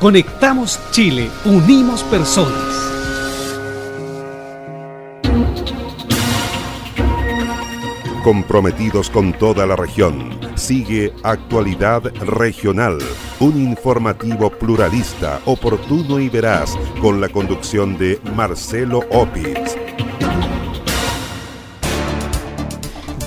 Conectamos 0.00 0.78
Chile, 0.90 1.30
unimos 1.44 2.02
personas. 2.04 2.52
Comprometidos 8.22 9.08
con 9.08 9.32
toda 9.32 9.66
la 9.66 9.76
región, 9.76 10.38
sigue 10.56 11.12
Actualidad 11.22 12.02
Regional, 12.20 12.98
un 13.40 13.60
informativo 13.60 14.50
pluralista, 14.50 15.40
oportuno 15.44 16.18
y 16.18 16.28
veraz, 16.28 16.76
con 17.00 17.20
la 17.20 17.28
conducción 17.28 17.96
de 17.96 18.18
Marcelo 18.34 19.00
Opitz. 19.10 19.76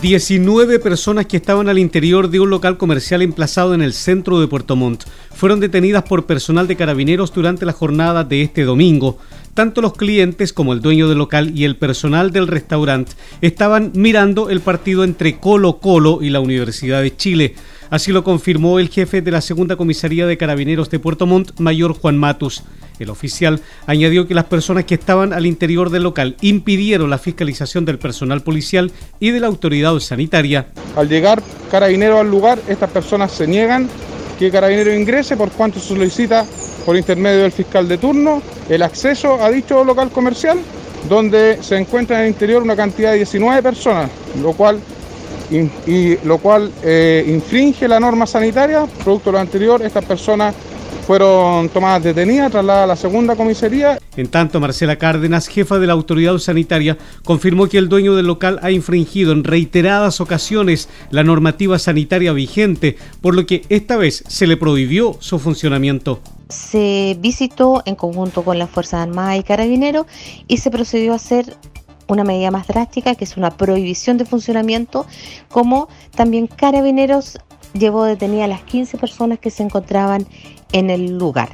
19 0.02 0.78
personas 0.78 1.26
que 1.26 1.38
estaban 1.38 1.70
al 1.70 1.80
interior 1.80 2.30
de 2.30 2.40
un 2.40 2.52
local 2.52 2.78
comercial 2.78 3.24
emplazado 3.24 3.74
en 3.74 3.82
el 3.82 3.94
centro 3.94 4.40
de 4.40 4.48
Puerto 4.48 4.76
Montt 4.76 5.06
fueron 5.38 5.60
detenidas 5.60 6.04
por 6.04 6.26
personal 6.26 6.68
de 6.68 6.76
carabineros 6.76 7.32
durante 7.32 7.66
la 7.66 7.72
jornada 7.72 8.24
de 8.24 8.42
este 8.42 8.64
domingo. 8.64 9.20
Tanto 9.54 9.82
los 9.82 9.94
clientes 9.94 10.52
como 10.52 10.74
el 10.74 10.82
dueño 10.82 11.08
del 11.08 11.20
local 11.20 11.52
y 11.56 11.64
el 11.64 11.76
personal 11.76 12.32
del 12.32 12.48
restaurante 12.48 13.14
estaban 13.42 13.92
mirando 13.94 14.50
el 14.50 14.62
partido 14.62 15.04
entre 15.04 15.38
Colo 15.40 15.78
Colo 15.78 16.20
y 16.22 16.32
la 16.32 16.40
Universidad 16.40 17.04
de 17.04 17.16
Chile. 17.16 17.56
Así 17.92 18.12
lo 18.12 18.24
confirmó 18.24 18.80
el 18.80 18.90
jefe 18.90 19.22
de 19.22 19.32
la 19.32 19.42
segunda 19.42 19.76
comisaría 19.76 20.26
de 20.26 20.38
carabineros 20.38 20.90
de 20.90 21.00
Puerto 21.00 21.26
Montt, 21.26 21.60
mayor 21.60 21.94
Juan 21.94 22.18
Matus. 22.18 22.64
El 23.00 23.12
oficial 23.12 23.62
añadió 23.86 24.28
que 24.28 24.34
las 24.34 24.46
personas 24.46 24.86
que 24.86 24.96
estaban 24.96 25.34
al 25.34 25.46
interior 25.46 25.92
del 25.92 26.04
local 26.04 26.36
impidieron 26.42 27.12
la 27.12 27.20
fiscalización 27.20 27.86
del 27.86 28.00
personal 28.00 28.42
policial 28.42 28.92
y 29.20 29.30
de 29.30 29.40
la 29.40 29.48
autoridad 29.48 29.98
sanitaria. 30.00 30.68
Al 30.96 31.08
llegar 31.08 31.44
carabineros 31.70 32.20
al 32.20 32.30
lugar, 32.30 32.60
estas 32.68 32.90
personas 32.90 33.32
se 33.32 33.46
niegan 33.46 33.88
que 34.38 34.52
carabinero 34.52 34.94
ingrese 34.94 35.36
por 35.36 35.52
cuanto 35.52 35.80
solicita 35.80 36.46
por 36.86 36.96
intermedio 36.96 37.42
del 37.42 37.52
fiscal 37.52 37.88
de 37.88 37.98
turno 37.98 38.42
el 38.70 38.82
acceso 38.82 39.42
a 39.44 39.50
dicho 39.50 39.84
local 39.84 40.10
comercial 40.10 40.60
donde 41.08 41.60
se 41.62 41.78
encuentra 41.78 42.18
en 42.18 42.24
el 42.24 42.30
interior 42.30 42.62
una 42.62 42.76
cantidad 42.76 43.12
de 43.12 43.18
19 43.18 43.64
personas, 43.64 44.10
lo 44.42 44.54
cual, 44.54 44.80
lo 46.24 46.38
cual 46.40 46.72
eh, 46.84 47.26
infringe 47.28 47.88
la 47.88 48.00
norma 48.00 48.26
sanitaria. 48.26 48.86
Producto 49.04 49.30
de 49.30 49.34
lo 49.34 49.40
anterior, 49.40 49.82
estas 49.82 50.06
personas 50.06 50.54
fueron 51.08 51.70
tomadas 51.70 52.04
detenidas, 52.04 52.52
trasladadas 52.52 52.84
a 52.84 52.88
la 52.88 52.96
segunda 52.98 53.38
comisaría. 53.38 53.98
En 54.18 54.28
tanto, 54.28 54.60
Marcela 54.60 54.98
Cárdenas, 54.98 55.48
jefa 55.48 55.80
de 55.80 55.88
la 55.88 55.94
autoridad 55.94 56.38
sanitaria, 56.38 56.98
confirmó 57.24 57.68
que 57.70 57.78
el 57.78 57.88
dueño 57.88 58.14
del 58.14 58.28
local 58.28 58.60
ha 58.62 58.72
infringido 58.72 59.32
en 59.32 59.46
reiteradas 59.46 60.20
ocasiones 60.20 60.90
la 61.10 61.24
normativa 61.24 61.80
sanitaria 61.80 62.34
vigente, 62.34 62.98
por 63.22 63.36
lo 63.36 63.46
que 63.46 63.62
esta 63.70 63.96
vez 63.96 64.22
se 64.28 64.48
le 64.48 64.58
prohibió 64.58 65.16
su 65.20 65.40
funcionamiento 65.40 66.20
se 66.50 67.18
visitó 67.20 67.84
en 67.86 67.96
conjunto 67.96 68.42
con 68.42 68.58
las 68.58 68.70
Fuerzas 68.70 69.02
Armadas 69.02 69.38
y 69.38 69.44
Carabineros 69.44 70.06
y 70.48 70.58
se 70.58 70.72
procedió 70.72 71.12
a 71.12 71.18
hacer 71.18 71.58
una 72.08 72.24
medida 72.24 72.52
más 72.52 72.68
drástica, 72.68 73.16
que 73.16 73.26
es 73.26 73.36
una 73.36 73.52
prohibición 73.52 74.18
de 74.18 74.24
funcionamiento, 74.24 75.06
como 75.50 75.90
también 76.16 76.48
Carabineros 76.48 77.38
llevó 77.74 78.04
detenida 78.04 78.46
a 78.46 78.48
las 78.48 78.62
15 78.64 78.98
personas 78.98 79.40
que 79.40 79.50
se 79.50 79.64
encontraban 79.64 80.26
en 80.72 80.90
el 80.90 81.18
lugar. 81.18 81.50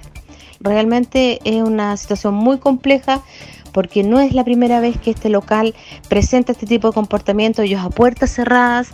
Realmente 0.60 1.39
es 1.43 1.62
una 1.62 1.97
situación 1.97 2.34
muy 2.34 2.58
compleja 2.58 3.21
porque 3.73 4.04
no 4.04 4.19
es 4.19 4.34
la 4.34 4.43
primera 4.45 4.80
vez 4.80 4.97
que 4.97 5.12
este 5.12 5.30
local 5.30 5.73
presenta 6.08 6.54
este 6.54 6.65
tipo 6.65 6.88
de 6.88 6.93
comportamiento. 6.93 7.63
Ellos 7.63 7.82
a 7.84 7.89
puertas 7.89 8.32
cerradas 8.32 8.91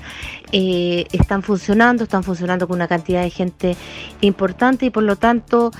eh, 0.51 1.05
están 1.12 1.43
funcionando, 1.43 2.03
están 2.03 2.23
funcionando 2.23 2.67
con 2.67 2.75
una 2.77 2.88
cantidad 2.88 3.21
de 3.21 3.29
gente 3.29 3.75
importante 4.21 4.88
y 4.88 4.89
por 4.89 5.03
lo 5.03 5.17
tanto 5.17 5.71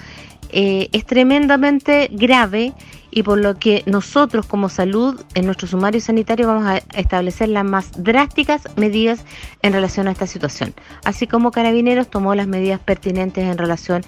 eh, 0.52 0.90
es 0.92 1.06
tremendamente 1.06 2.10
grave 2.12 2.74
y 3.12 3.24
por 3.24 3.40
lo 3.40 3.58
que 3.58 3.84
nosotros 3.86 4.46
como 4.46 4.70
salud 4.70 5.20
en 5.34 5.46
nuestro 5.46 5.68
sumario 5.68 6.02
sanitario 6.02 6.48
vamos 6.48 6.66
a 6.66 6.78
establecer 6.98 7.50
las 7.50 7.66
más 7.66 7.92
drásticas 8.04 8.64
medidas 8.76 9.24
en 9.62 9.74
relación 9.74 10.08
a 10.08 10.12
esta 10.12 10.28
situación. 10.28 10.74
Así 11.04 11.28
como 11.28 11.52
Carabineros 11.52 12.10
tomó 12.10 12.36
las 12.36 12.48
medidas 12.48 12.80
pertinentes 12.80 13.46
en 13.46 13.58
relación 13.58 14.04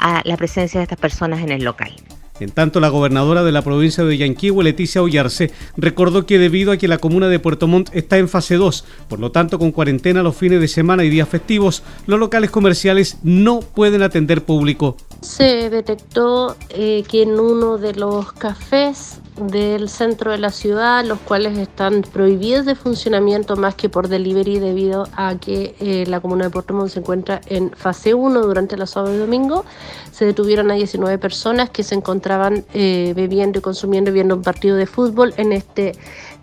a 0.00 0.22
la 0.24 0.36
presencia 0.36 0.80
de 0.80 0.84
estas 0.84 0.98
personas 0.98 1.40
en 1.40 1.50
el 1.50 1.64
local. 1.64 1.94
En 2.40 2.50
tanto, 2.50 2.80
la 2.80 2.88
gobernadora 2.88 3.44
de 3.44 3.52
la 3.52 3.62
provincia 3.62 4.04
de 4.04 4.16
Yanquihue, 4.16 4.64
Leticia 4.64 5.02
Ollarse, 5.02 5.52
recordó 5.76 6.26
que 6.26 6.38
debido 6.38 6.72
a 6.72 6.76
que 6.76 6.88
la 6.88 6.98
comuna 6.98 7.28
de 7.28 7.38
Puerto 7.38 7.68
Montt 7.68 7.90
está 7.94 8.18
en 8.18 8.28
fase 8.28 8.56
2, 8.56 8.84
por 9.08 9.20
lo 9.20 9.30
tanto 9.30 9.58
con 9.60 9.70
cuarentena 9.70 10.22
los 10.22 10.36
fines 10.36 10.60
de 10.60 10.66
semana 10.66 11.04
y 11.04 11.10
días 11.10 11.28
festivos, 11.28 11.84
los 12.06 12.18
locales 12.18 12.50
comerciales 12.50 13.18
no 13.22 13.60
pueden 13.60 14.02
atender 14.02 14.42
público. 14.42 14.96
Se 15.20 15.70
detectó 15.70 16.56
eh, 16.70 17.04
que 17.08 17.22
en 17.22 17.38
uno 17.38 17.78
de 17.78 17.94
los 17.94 18.32
cafés 18.32 19.20
del 19.36 19.88
centro 19.88 20.30
de 20.30 20.38
la 20.38 20.50
ciudad, 20.50 21.04
los 21.04 21.18
cuales 21.20 21.58
están 21.58 22.02
prohibidos 22.02 22.66
de 22.66 22.74
funcionamiento 22.74 23.56
más 23.56 23.74
que 23.74 23.88
por 23.88 24.08
delivery 24.08 24.58
debido 24.58 25.08
a 25.16 25.34
que 25.36 25.74
eh, 25.80 26.04
la 26.06 26.20
comuna 26.20 26.44
de 26.44 26.50
Puerto 26.50 26.72
Montt 26.72 26.90
se 26.90 27.00
encuentra 27.00 27.40
en 27.46 27.70
fase 27.72 28.14
1 28.14 28.40
durante 28.42 28.76
los 28.76 28.90
sábados 28.90 29.16
y 29.16 29.18
domingo. 29.18 29.64
Se 30.12 30.24
detuvieron 30.24 30.70
a 30.70 30.74
19 30.74 31.18
personas 31.18 31.70
que 31.70 31.82
se 31.82 31.94
encontraban 31.94 32.64
eh, 32.74 33.12
bebiendo 33.16 33.58
y 33.58 33.62
consumiendo 33.62 34.10
y 34.10 34.14
viendo 34.14 34.36
un 34.36 34.42
partido 34.42 34.76
de 34.76 34.86
fútbol 34.86 35.34
en 35.36 35.52
este 35.52 35.92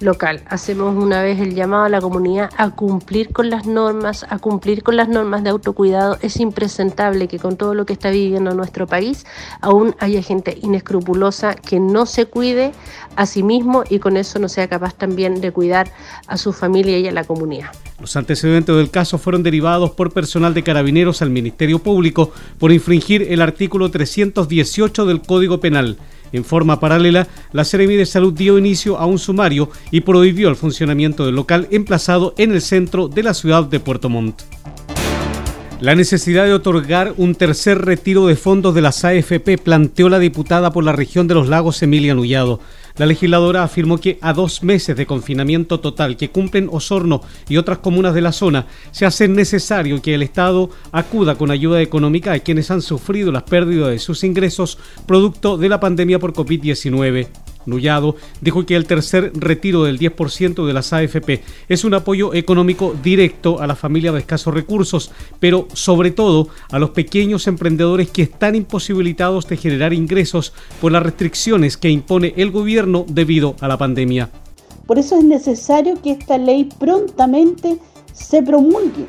local. 0.01 0.41
Hacemos 0.47 0.95
una 0.95 1.21
vez 1.21 1.39
el 1.39 1.55
llamado 1.55 1.83
a 1.83 1.89
la 1.89 2.01
comunidad 2.01 2.49
a 2.57 2.69
cumplir 2.71 3.29
con 3.29 3.49
las 3.49 3.65
normas, 3.65 4.25
a 4.29 4.39
cumplir 4.39 4.83
con 4.83 4.95
las 4.95 5.09
normas 5.09 5.43
de 5.43 5.49
autocuidado. 5.49 6.17
Es 6.21 6.39
impresentable 6.39 7.27
que 7.27 7.39
con 7.39 7.57
todo 7.57 7.73
lo 7.73 7.85
que 7.85 7.93
está 7.93 8.09
viviendo 8.09 8.53
nuestro 8.53 8.87
país 8.87 9.25
aún 9.61 9.95
haya 9.99 10.21
gente 10.21 10.57
inescrupulosa 10.61 11.55
que 11.55 11.79
no 11.79 12.05
se 12.05 12.25
cuide 12.25 12.71
a 13.15 13.25
sí 13.25 13.43
mismo 13.43 13.83
y 13.89 13.99
con 13.99 14.17
eso 14.17 14.39
no 14.39 14.49
sea 14.49 14.67
capaz 14.67 14.93
también 14.93 15.41
de 15.41 15.51
cuidar 15.51 15.91
a 16.27 16.37
su 16.37 16.53
familia 16.53 16.97
y 16.97 17.07
a 17.07 17.11
la 17.11 17.23
comunidad. 17.23 17.71
Los 17.99 18.15
antecedentes 18.15 18.75
del 18.75 18.89
caso 18.89 19.17
fueron 19.17 19.43
derivados 19.43 19.91
por 19.91 20.11
personal 20.11 20.53
de 20.53 20.63
carabineros 20.63 21.21
al 21.21 21.29
Ministerio 21.29 21.79
Público 21.79 22.31
por 22.57 22.71
infringir 22.71 23.27
el 23.29 23.41
artículo 23.41 23.91
318 23.91 25.05
del 25.05 25.21
Código 25.21 25.59
Penal. 25.59 25.97
En 26.31 26.45
forma 26.45 26.79
paralela, 26.79 27.27
la 27.51 27.63
Seremi 27.63 27.95
de 27.95 28.05
Salud 28.05 28.33
dio 28.33 28.57
inicio 28.57 28.97
a 28.97 29.05
un 29.05 29.19
sumario 29.19 29.69
y 29.91 30.01
prohibió 30.01 30.49
el 30.49 30.55
funcionamiento 30.55 31.25
del 31.25 31.35
local 31.35 31.67
emplazado 31.71 32.33
en 32.37 32.51
el 32.51 32.61
centro 32.61 33.07
de 33.07 33.23
la 33.23 33.33
ciudad 33.33 33.63
de 33.65 33.79
Puerto 33.79 34.09
Montt. 34.09 34.41
La 35.81 35.95
necesidad 35.95 36.45
de 36.45 36.53
otorgar 36.53 37.15
un 37.17 37.33
tercer 37.33 37.83
retiro 37.83 38.27
de 38.27 38.35
fondos 38.35 38.75
de 38.75 38.81
las 38.81 39.03
AFP 39.03 39.57
planteó 39.57 40.09
la 40.09 40.19
diputada 40.19 40.71
por 40.71 40.83
la 40.83 40.91
región 40.91 41.27
de 41.27 41.33
los 41.33 41.49
lagos 41.49 41.81
Emilia 41.81 42.13
Nullado. 42.13 42.59
La 43.01 43.07
legisladora 43.07 43.63
afirmó 43.63 43.97
que 43.97 44.19
a 44.21 44.31
dos 44.31 44.61
meses 44.61 44.95
de 44.95 45.07
confinamiento 45.07 45.79
total 45.79 46.17
que 46.17 46.29
cumplen 46.29 46.69
Osorno 46.71 47.23
y 47.49 47.57
otras 47.57 47.79
comunas 47.79 48.13
de 48.13 48.21
la 48.21 48.31
zona, 48.31 48.67
se 48.91 49.07
hace 49.07 49.27
necesario 49.27 50.03
que 50.03 50.13
el 50.13 50.21
Estado 50.21 50.69
acuda 50.91 51.33
con 51.33 51.49
ayuda 51.49 51.81
económica 51.81 52.31
a 52.31 52.37
quienes 52.37 52.69
han 52.69 52.83
sufrido 52.83 53.31
las 53.31 53.41
pérdidas 53.41 53.89
de 53.89 53.97
sus 53.97 54.23
ingresos 54.23 54.77
producto 55.07 55.57
de 55.57 55.69
la 55.69 55.79
pandemia 55.79 56.19
por 56.19 56.33
COVID-19. 56.33 57.27
Nullado 57.65 58.15
dijo 58.41 58.65
que 58.65 58.75
el 58.75 58.85
tercer 58.85 59.31
retiro 59.35 59.83
del 59.83 59.99
10% 59.99 60.65
de 60.65 60.73
las 60.73 60.93
AFP 60.93 61.41
es 61.69 61.83
un 61.83 61.93
apoyo 61.93 62.33
económico 62.33 62.95
directo 63.01 63.61
a 63.61 63.67
las 63.67 63.79
familias 63.79 64.13
de 64.13 64.19
escasos 64.21 64.53
recursos, 64.53 65.11
pero 65.39 65.67
sobre 65.73 66.11
todo 66.11 66.49
a 66.71 66.79
los 66.79 66.91
pequeños 66.91 67.47
emprendedores 67.47 68.09
que 68.09 68.23
están 68.23 68.55
imposibilitados 68.55 69.47
de 69.47 69.57
generar 69.57 69.93
ingresos 69.93 70.53
por 70.79 70.91
las 70.91 71.03
restricciones 71.03 71.77
que 71.77 71.89
impone 71.89 72.33
el 72.37 72.51
gobierno 72.51 73.05
debido 73.07 73.55
a 73.59 73.67
la 73.67 73.77
pandemia. 73.77 74.29
Por 74.85 74.99
eso 74.99 75.17
es 75.17 75.23
necesario 75.23 76.01
que 76.01 76.11
esta 76.11 76.37
ley 76.37 76.69
prontamente 76.79 77.77
se 78.13 78.43
promulgue, 78.43 79.05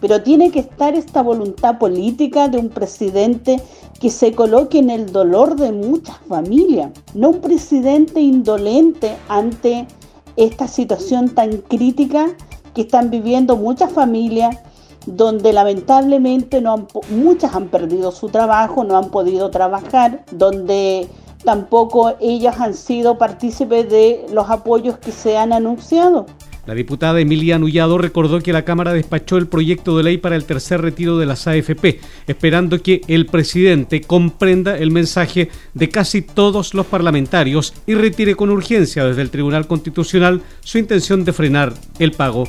pero 0.00 0.22
tiene 0.22 0.50
que 0.50 0.60
estar 0.60 0.94
esta 0.94 1.22
voluntad 1.22 1.78
política 1.78 2.48
de 2.48 2.58
un 2.58 2.68
presidente 2.68 3.60
que 4.00 4.10
se 4.10 4.32
coloque 4.32 4.78
en 4.78 4.90
el 4.90 5.12
dolor 5.12 5.56
de 5.56 5.72
muchas 5.72 6.16
familias, 6.28 6.90
no 7.14 7.30
un 7.30 7.40
presidente 7.40 8.20
indolente 8.20 9.16
ante 9.28 9.86
esta 10.36 10.68
situación 10.68 11.30
tan 11.30 11.58
crítica 11.58 12.28
que 12.74 12.82
están 12.82 13.10
viviendo 13.10 13.56
muchas 13.56 13.92
familias 13.92 14.56
donde 15.06 15.52
lamentablemente 15.52 16.60
no 16.60 16.86
muchas 17.10 17.54
han 17.54 17.68
perdido 17.68 18.12
su 18.12 18.28
trabajo, 18.28 18.84
no 18.84 18.96
han 18.96 19.10
podido 19.10 19.50
trabajar, 19.50 20.24
donde 20.30 21.08
tampoco 21.44 22.14
ellas 22.20 22.60
han 22.60 22.74
sido 22.74 23.16
partícipes 23.16 23.88
de 23.88 24.26
los 24.32 24.50
apoyos 24.50 24.98
que 24.98 25.12
se 25.12 25.36
han 25.36 25.52
anunciado. 25.52 26.26
La 26.68 26.74
diputada 26.74 27.18
Emilia 27.18 27.58
Nullado 27.58 27.96
recordó 27.96 28.42
que 28.42 28.52
la 28.52 28.66
Cámara 28.66 28.92
despachó 28.92 29.38
el 29.38 29.46
proyecto 29.46 29.96
de 29.96 30.02
ley 30.02 30.18
para 30.18 30.36
el 30.36 30.44
tercer 30.44 30.82
retiro 30.82 31.16
de 31.16 31.24
las 31.24 31.46
AFP, 31.46 31.98
esperando 32.26 32.82
que 32.82 33.00
el 33.08 33.24
presidente 33.24 34.02
comprenda 34.02 34.76
el 34.76 34.90
mensaje 34.90 35.48
de 35.72 35.88
casi 35.88 36.20
todos 36.20 36.74
los 36.74 36.84
parlamentarios 36.84 37.72
y 37.86 37.94
retire 37.94 38.34
con 38.34 38.50
urgencia 38.50 39.06
desde 39.06 39.22
el 39.22 39.30
Tribunal 39.30 39.66
Constitucional 39.66 40.42
su 40.60 40.76
intención 40.76 41.24
de 41.24 41.32
frenar 41.32 41.72
el 42.00 42.12
pago. 42.12 42.46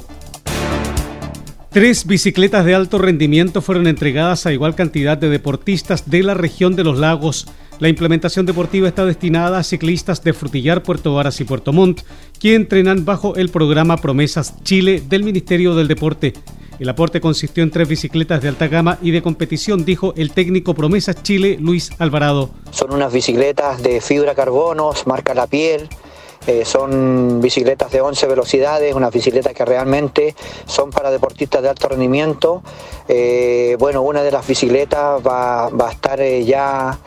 Tres 1.69 2.05
bicicletas 2.05 2.65
de 2.65 2.75
alto 2.75 2.97
rendimiento 2.97 3.61
fueron 3.61 3.87
entregadas 3.87 4.45
a 4.45 4.51
igual 4.51 4.75
cantidad 4.75 5.17
de 5.17 5.29
deportistas 5.29 6.09
de 6.09 6.23
la 6.23 6.33
región 6.33 6.75
de 6.75 6.83
los 6.83 6.97
lagos 6.97 7.47
la 7.79 7.87
implementación 7.87 8.45
deportiva 8.45 8.89
está 8.89 9.05
destinada 9.05 9.57
a 9.57 9.63
ciclistas 9.63 10.21
de 10.21 10.33
Frutillar, 10.33 10.83
Puerto 10.83 11.15
Varas 11.15 11.39
y 11.39 11.45
Puerto 11.45 11.71
Montt, 11.71 12.01
que 12.39 12.55
entrenan 12.55 13.05
bajo 13.05 13.35
el 13.35 13.49
programa 13.49 13.97
Promesas 13.97 14.61
Chile 14.63 15.01
del 15.07 15.23
Ministerio 15.23 15.73
del 15.75 15.87
Deporte. 15.87 16.33
El 16.77 16.89
aporte 16.89 17.21
consistió 17.21 17.63
en 17.63 17.71
tres 17.71 17.87
bicicletas 17.87 18.41
de 18.41 18.49
alta 18.49 18.67
gama 18.67 18.97
y 19.01 19.11
de 19.11 19.21
competición, 19.21 19.85
dijo 19.85 20.13
el 20.17 20.31
técnico 20.31 20.73
Promesas 20.73 21.23
Chile, 21.23 21.57
Luis 21.59 21.91
Alvarado. 21.99 22.49
Son 22.71 22.93
unas 22.93 23.13
bicicletas 23.13 23.81
de 23.81 24.01
fibra 24.01 24.35
carbonos, 24.35 25.07
marca 25.07 25.33
la 25.33 25.47
piel, 25.47 25.87
eh, 26.49 26.65
son 26.65 27.41
bicicletas 27.41 27.91
de 27.91 28.01
11 28.01 28.25
velocidades, 28.25 28.95
unas 28.95 29.13
bicicletas 29.13 29.53
que 29.53 29.63
realmente 29.65 30.33
son 30.65 30.89
para 30.89 31.11
deportistas 31.11 31.61
de 31.61 31.69
alto 31.69 31.89
rendimiento. 31.89 32.63
Eh, 33.07 33.77
bueno, 33.77 34.01
una 34.01 34.23
de 34.23 34.31
las 34.31 34.47
bicicletas 34.47 35.21
va, 35.21 35.67
a 35.67 35.91
estar 35.91 36.19
eh, 36.19 36.43
ya 36.43 36.97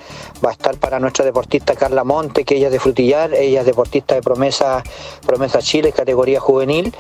va 0.44 0.52
estar 0.52 0.76
para 0.76 1.00
nuestra 1.00 1.24
deportista 1.24 1.74
Carla 1.74 2.04
Monte, 2.04 2.44
que 2.44 2.54
ella 2.54 2.68
es 2.68 2.72
de 2.72 2.78
Frutillar, 2.78 3.34
ella 3.34 3.60
es 3.62 3.66
deportista 3.66 4.14
de 4.14 4.22
Promesa, 4.22 4.80
Promesa 5.26 5.60
Chile, 5.60 5.90
categoría 5.90 6.38
juvenil. 6.38 6.94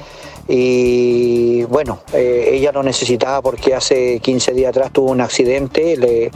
Y 0.48 1.62
bueno, 1.64 2.00
eh, 2.12 2.50
ella 2.52 2.72
lo 2.72 2.82
necesitaba 2.82 3.40
porque 3.42 3.74
hace 3.74 4.18
15 4.18 4.52
días 4.52 4.70
atrás 4.70 4.92
tuvo 4.92 5.10
un 5.10 5.20
accidente, 5.20 5.96
le, 5.96 6.30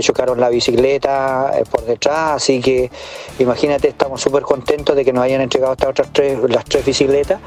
chocaron 0.00 0.40
la 0.40 0.48
bicicleta 0.48 1.52
eh, 1.54 1.64
por 1.70 1.84
detrás, 1.84 2.42
así 2.42 2.60
que 2.60 2.90
imagínate, 3.38 3.88
estamos 3.88 4.20
súper 4.20 4.42
contentos 4.42 4.96
de 4.96 5.04
que 5.04 5.12
nos 5.12 5.22
hayan 5.24 5.40
entregado 5.40 5.72
estas 5.74 5.90
otras 5.90 6.08
tres, 6.12 6.38
las 6.48 6.64
tres 6.64 6.84
bicicletas, 6.84 7.40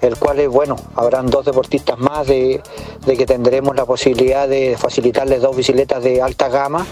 el 0.00 0.16
cual 0.16 0.38
es 0.38 0.48
bueno, 0.48 0.76
habrán 0.94 1.26
dos 1.26 1.44
deportistas 1.44 1.98
más 1.98 2.26
de, 2.28 2.60
de 3.04 3.16
que 3.16 3.26
tendremos 3.26 3.74
la 3.74 3.84
posibilidad 3.84 4.48
de 4.48 4.76
facilitarles 4.78 5.42
dos 5.42 5.56
bicicletas 5.56 6.02
de 6.02 6.22
alta 6.22 6.48
gama 6.48 6.86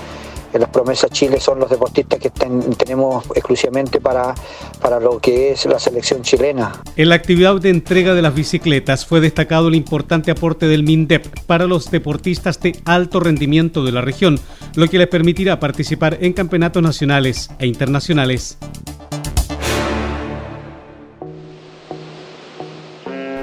las 0.58 0.68
promesas 0.70 1.10
Chile 1.10 1.40
son 1.40 1.58
los 1.58 1.70
deportistas 1.70 2.18
que 2.18 2.30
tenemos 2.30 3.24
exclusivamente 3.34 4.00
para, 4.00 4.34
para 4.80 5.00
lo 5.00 5.18
que 5.18 5.52
es 5.52 5.66
la 5.66 5.78
selección 5.78 6.22
chilena. 6.22 6.82
En 6.96 7.08
la 7.08 7.14
actividad 7.14 7.60
de 7.60 7.70
entrega 7.70 8.14
de 8.14 8.22
las 8.22 8.34
bicicletas 8.34 9.06
fue 9.06 9.20
destacado 9.20 9.68
el 9.68 9.74
importante 9.74 10.30
aporte 10.30 10.66
del 10.66 10.82
MINDEP 10.82 11.40
para 11.46 11.66
los 11.66 11.90
deportistas 11.90 12.60
de 12.60 12.78
alto 12.84 13.20
rendimiento 13.20 13.84
de 13.84 13.92
la 13.92 14.00
región, 14.00 14.38
lo 14.74 14.88
que 14.88 14.98
les 14.98 15.08
permitirá 15.08 15.60
participar 15.60 16.18
en 16.20 16.32
campeonatos 16.32 16.82
nacionales 16.82 17.50
e 17.58 17.66
internacionales. 17.66 18.58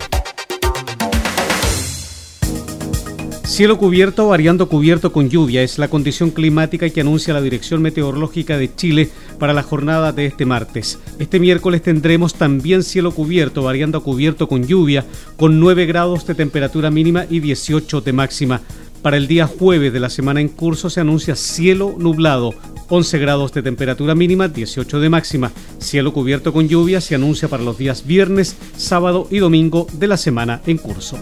Cielo 3.54 3.78
cubierto, 3.78 4.30
variando 4.30 4.68
cubierto 4.68 5.12
con 5.12 5.30
lluvia 5.30 5.62
es 5.62 5.78
la 5.78 5.88
condición 5.88 6.32
climática 6.32 6.89
que 6.89 7.02
anuncia 7.02 7.36
la 7.36 7.42
Dirección 7.42 7.84
Meteorológica 7.84 8.58
de 8.58 8.74
Chile 8.74 9.12
para 9.38 9.54
la 9.54 9.62
jornada 9.62 10.12
de 10.12 10.26
este 10.26 10.48
martes. 10.48 10.98
Este 11.20 11.39
miércoles 11.39 11.84
tendremos 11.84 12.34
también 12.34 12.82
cielo 12.82 13.12
cubierto, 13.12 13.62
variando 13.62 14.02
cubierto 14.02 14.48
con 14.48 14.66
lluvia, 14.66 15.06
con 15.38 15.60
9 15.60 15.86
grados 15.86 16.26
de 16.26 16.34
temperatura 16.34 16.89
mínima 16.89 17.28
y 17.30 17.42
18 17.42 18.02
de 18.02 18.13
máxima. 18.13 18.62
Para 19.04 19.18
el 19.18 19.28
día 19.28 19.48
jueves 19.48 19.92
de 19.92 20.00
la 20.00 20.10
semana 20.10 20.39
en 20.39 20.48
curso 20.48 20.89
se 20.89 21.02
anuncia 21.02 21.36
cielo 21.36 21.94
nublado, 22.00 22.54
11 22.88 23.20
grados 23.20 23.52
de 23.52 23.62
temperatura 23.62 24.16
mínima, 24.16 24.48
18 24.48 25.02
de 25.02 25.10
máxima. 25.10 25.52
Cielo 25.78 26.13
cubierto 26.13 26.54
con 26.54 26.70
lluvia 26.70 27.02
se 27.02 27.13
anuncia 27.13 27.50
para 27.50 27.63
los 27.63 27.78
días 27.78 28.08
viernes, 28.08 28.56
sábado 28.78 29.28
y 29.30 29.39
domingo 29.39 29.88
de 29.92 30.08
la 30.08 30.16
semana 30.16 30.62
en 30.66 30.78
curso. 30.78 31.18